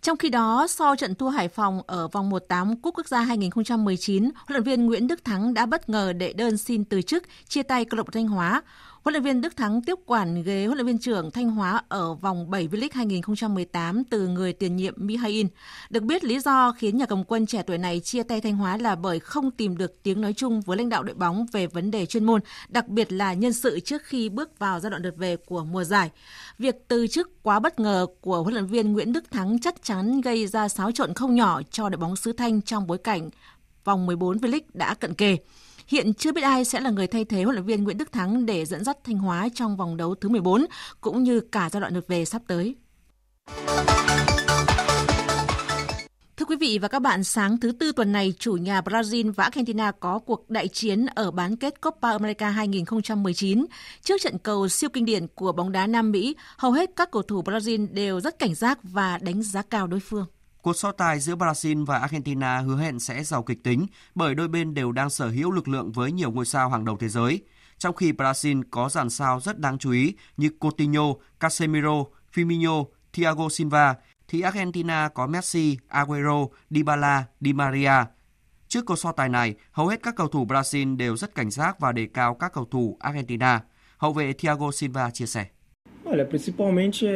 [0.00, 4.22] Trong khi đó, sau trận thua Hải Phòng ở vòng 1-8 Cúp Quốc gia 2019,
[4.22, 7.62] huấn luyện viên Nguyễn Đức Thắng đã bất ngờ đệ đơn xin từ chức, chia
[7.62, 8.62] tay câu lạc bộ Thanh Hóa.
[9.04, 12.14] Huấn luyện viên Đức Thắng tiếp quản ghế huấn luyện viên trưởng Thanh Hóa ở
[12.14, 15.46] vòng 7 V-League 2018 từ người tiền nhiệm Mihail.
[15.90, 18.76] Được biết lý do khiến nhà cầm quân trẻ tuổi này chia tay Thanh Hóa
[18.76, 21.90] là bởi không tìm được tiếng nói chung với lãnh đạo đội bóng về vấn
[21.90, 25.14] đề chuyên môn, đặc biệt là nhân sự trước khi bước vào giai đoạn lượt
[25.16, 26.10] về của mùa giải.
[26.58, 30.20] Việc từ chức quá bất ngờ của huấn luyện viên Nguyễn Đức Thắng chắc chắn
[30.20, 33.30] gây ra xáo trộn không nhỏ cho đội bóng xứ Thanh trong bối cảnh
[33.84, 35.36] vòng 14 V-League đã cận kề.
[35.92, 38.46] Hiện chưa biết ai sẽ là người thay thế huấn luyện viên Nguyễn Đức Thắng
[38.46, 40.66] để dẫn dắt Thanh Hóa trong vòng đấu thứ 14
[41.00, 42.74] cũng như cả giai đoạn lượt về sắp tới.
[46.36, 49.44] Thưa quý vị và các bạn, sáng thứ Tư tuần này, chủ nhà Brazil và
[49.44, 53.66] Argentina có cuộc đại chiến ở bán kết Copa America 2019.
[54.02, 57.22] Trước trận cầu siêu kinh điển của bóng đá Nam Mỹ, hầu hết các cầu
[57.22, 60.26] thủ Brazil đều rất cảnh giác và đánh giá cao đối phương.
[60.62, 64.48] Cuộc so tài giữa Brazil và Argentina hứa hẹn sẽ giàu kịch tính bởi đôi
[64.48, 67.40] bên đều đang sở hữu lực lượng với nhiều ngôi sao hàng đầu thế giới.
[67.78, 72.04] Trong khi Brazil có dàn sao rất đáng chú ý như Coutinho, Casemiro,
[72.34, 73.94] Firmino, Thiago Silva,
[74.28, 78.04] thì Argentina có Messi, Aguero, Dybala, Di Maria.
[78.68, 81.80] Trước cuộc so tài này, hầu hết các cầu thủ Brazil đều rất cảnh giác
[81.80, 83.60] và đề cao các cầu thủ Argentina.
[83.96, 85.46] Hậu vệ Thiago Silva chia sẻ.
[86.04, 87.06] Olha, principalmente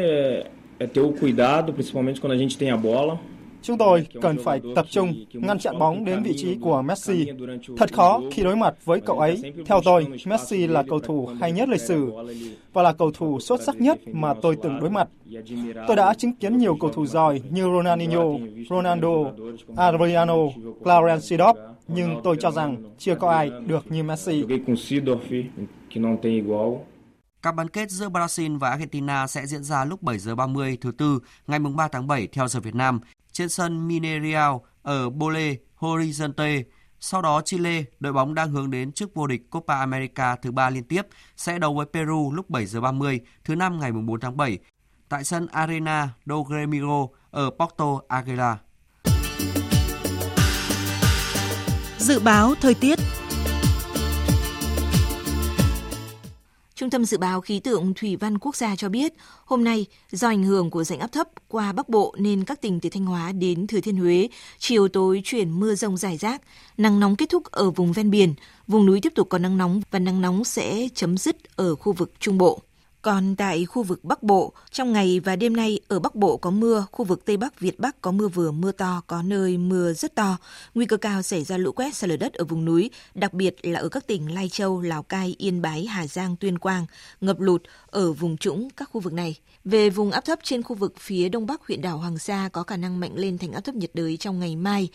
[0.79, 3.19] é ter o cuidado, principalmente quando a gente tem a bola.
[3.63, 7.27] Chúng tôi cần phải tập trung ngăn chặn bóng đến vị trí của Messi.
[7.77, 9.43] Thật khó khi đối mặt với cậu ấy.
[9.67, 12.13] Theo tôi, Messi là cầu thủ hay nhất lịch sử
[12.73, 15.09] và là cầu thủ xuất sắc nhất mà tôi từng đối mặt.
[15.87, 18.25] Tôi đã chứng kiến nhiều cầu thủ giỏi như Ronaldinho,
[18.71, 19.33] Ronaldo,
[19.77, 20.37] Adriano,
[20.85, 21.55] Clarence Seedorf,
[21.89, 24.45] nhưng tôi cho rằng chưa có ai được như Messi.
[27.43, 30.93] Các bán kết giữa Brazil và Argentina sẽ diễn ra lúc 7 giờ 30 thứ
[30.99, 33.01] tư ngày 3 tháng 7 theo giờ Việt Nam
[33.37, 36.63] trên sân Mineirao ở Bole Horizonte.
[37.01, 40.71] Sau đó Chile, đội bóng đang hướng đến chức vô địch Copa America thứ ba
[40.71, 41.03] liên tiếp,
[41.37, 44.59] sẽ đấu với Peru lúc 7 giờ 30 thứ năm ngày 4 tháng 7
[45.09, 48.57] tại sân Arena do Grêmio ở Porto Alegre.
[51.99, 52.99] Dự báo thời tiết
[56.77, 59.13] Trung tâm Dự báo Khí tượng Thủy văn Quốc gia cho biết,
[59.45, 62.81] hôm nay, do ảnh hưởng của rãnh áp thấp qua Bắc Bộ nên các tỉnh
[62.81, 66.43] từ Thanh Hóa đến Thừa Thiên Huế, chiều tối chuyển mưa rông rải rác,
[66.77, 68.35] nắng nóng kết thúc ở vùng ven biển,
[68.67, 71.93] vùng núi tiếp tục có nắng nóng và nắng nóng sẽ chấm dứt ở khu
[71.93, 72.61] vực Trung Bộ.
[73.07, 76.51] Còn tại khu vực Bắc Bộ, trong ngày và đêm nay ở Bắc Bộ có
[76.51, 79.93] mưa, khu vực Tây Bắc, Việt Bắc có mưa vừa mưa to, có nơi mưa
[79.93, 80.37] rất to.
[80.75, 83.57] Nguy cơ cao xảy ra lũ quét sạt lở đất ở vùng núi, đặc biệt
[83.63, 86.87] là ở các tỉnh Lai Châu, Lào Cai, Yên Bái, Hà Giang, Tuyên Quang,
[87.21, 89.37] ngập lụt ở vùng trũng các khu vực này.
[89.65, 92.63] Về vùng áp thấp trên khu vực phía đông bắc huyện đảo Hoàng Sa có
[92.63, 94.89] khả năng mạnh lên thành áp thấp nhiệt đới trong ngày mai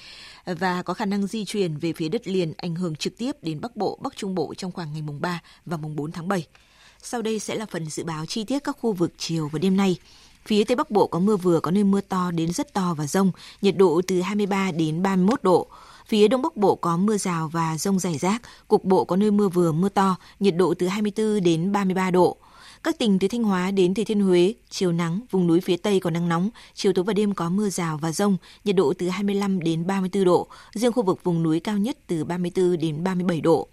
[0.45, 3.62] và có khả năng di chuyển về phía đất liền ảnh hưởng trực tiếp đến
[3.62, 6.47] Bắc Bộ, Bắc Trung Bộ trong khoảng ngày mùng 3 và mùng 4 tháng 7.
[7.04, 9.78] Sau đây sẽ là phần dự báo chi tiết các khu vực chiều và đêm
[9.78, 9.97] nay.
[10.45, 13.08] Phía Tây Bắc Bộ có mưa vừa, có nơi mưa to đến rất to và
[13.08, 13.32] rông,
[13.62, 15.68] nhiệt độ từ 23 đến 31 độ.
[16.08, 19.32] Phía Đông Bắc Bộ có mưa rào và rông rải rác, cục bộ có nơi
[19.32, 22.38] mưa vừa, mưa to, nhiệt độ từ 24 đến 33 độ.
[22.84, 25.99] Các tỉnh từ Thanh Hóa đến Thừa Thiên Huế, chiều nắng, vùng núi phía Tây
[25.99, 29.10] có nắng nóng, chiều tối và đêm có mưa rào và rông, nhiệt độ từ
[29.10, 33.41] 25 đến 34 độ, riêng khu vực vùng núi cao nhất từ 34 đến 37
[33.41, 33.68] độ.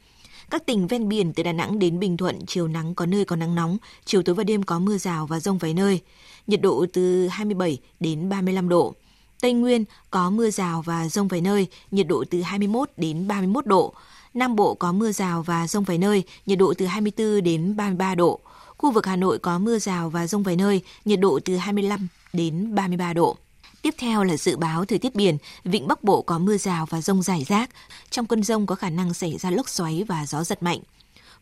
[0.51, 3.36] Các tỉnh ven biển từ Đà Nẵng đến Bình Thuận chiều nắng có nơi có
[3.36, 6.01] nắng nóng, chiều tối và đêm có mưa rào và rông vài nơi.
[6.46, 8.94] Nhiệt độ từ 27 đến 35 độ.
[9.40, 13.66] Tây Nguyên có mưa rào và rông vài nơi, nhiệt độ từ 21 đến 31
[13.66, 13.94] độ.
[14.34, 18.14] Nam Bộ có mưa rào và rông vài nơi, nhiệt độ từ 24 đến 33
[18.14, 18.40] độ.
[18.78, 22.09] Khu vực Hà Nội có mưa rào và rông vài nơi, nhiệt độ từ 25
[22.32, 23.36] đến 33 độ.
[23.83, 27.01] Tiếp theo là dự báo thời tiết biển, vịnh Bắc Bộ có mưa rào và
[27.01, 27.70] rông rải rác.
[28.11, 30.81] Trong cơn rông có khả năng xảy ra lốc xoáy và gió giật mạnh.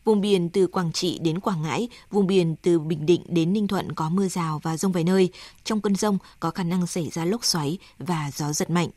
[0.05, 3.67] Vùng biển từ Quảng Trị đến Quảng Ngãi, vùng biển từ Bình Định đến Ninh
[3.67, 5.29] Thuận có mưa rào và rông vài nơi.
[5.63, 8.89] Trong cơn rông có khả năng xảy ra lốc xoáy và gió giật mạnh.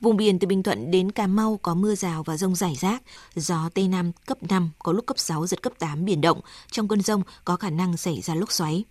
[0.00, 3.02] Vùng biển từ Bình Thuận đến Cà Mau có mưa rào và rông rải rác,
[3.34, 6.40] gió Tây Nam cấp 5, có lúc cấp 6, giật cấp 8 biển động.
[6.70, 8.84] Trong cơn rông có khả năng xảy ra lốc xoáy.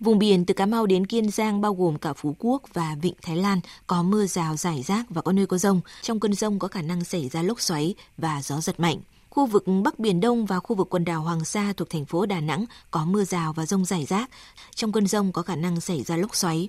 [0.00, 3.14] Vùng biển từ Cà Mau đến Kiên Giang bao gồm cả Phú Quốc và Vịnh
[3.22, 5.80] Thái Lan có mưa rào rải rác và có nơi có rông.
[6.02, 8.98] Trong cơn rông có khả năng xảy ra lốc xoáy và gió giật mạnh.
[9.30, 12.26] Khu vực Bắc Biển Đông và khu vực quần đảo Hoàng Sa thuộc thành phố
[12.26, 14.30] Đà Nẵng có mưa rào và rông rải rác.
[14.74, 16.68] Trong cơn rông có khả năng xảy ra lốc xoáy.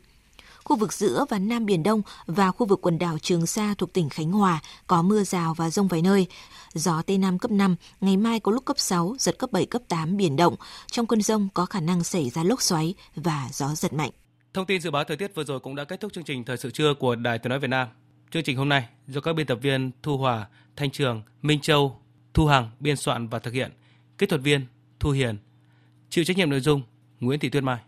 [0.65, 3.93] Khu vực giữa và Nam Biển Đông và khu vực quần đảo Trường Sa thuộc
[3.93, 6.27] tỉnh Khánh Hòa có mưa rào và rông vài nơi.
[6.73, 9.81] Gió Tây Nam cấp 5, ngày mai có lúc cấp 6, giật cấp 7, cấp
[9.87, 10.55] 8 biển động.
[10.91, 14.11] Trong cơn rông có khả năng xảy ra lốc xoáy và gió giật mạnh.
[14.53, 16.57] Thông tin dự báo thời tiết vừa rồi cũng đã kết thúc chương trình thời
[16.57, 17.87] sự trưa của Đài Tiếng nói Việt Nam.
[18.31, 21.99] Chương trình hôm nay do các biên tập viên Thu Hòa, Thanh Trường, Minh Châu,
[22.33, 23.71] Thu Hằng biên soạn và thực hiện.
[24.17, 24.65] Kỹ thuật viên
[24.99, 25.37] Thu Hiền.
[26.09, 26.81] Chịu trách nhiệm nội dung
[27.19, 27.79] Nguyễn Thị Tuyết Mai.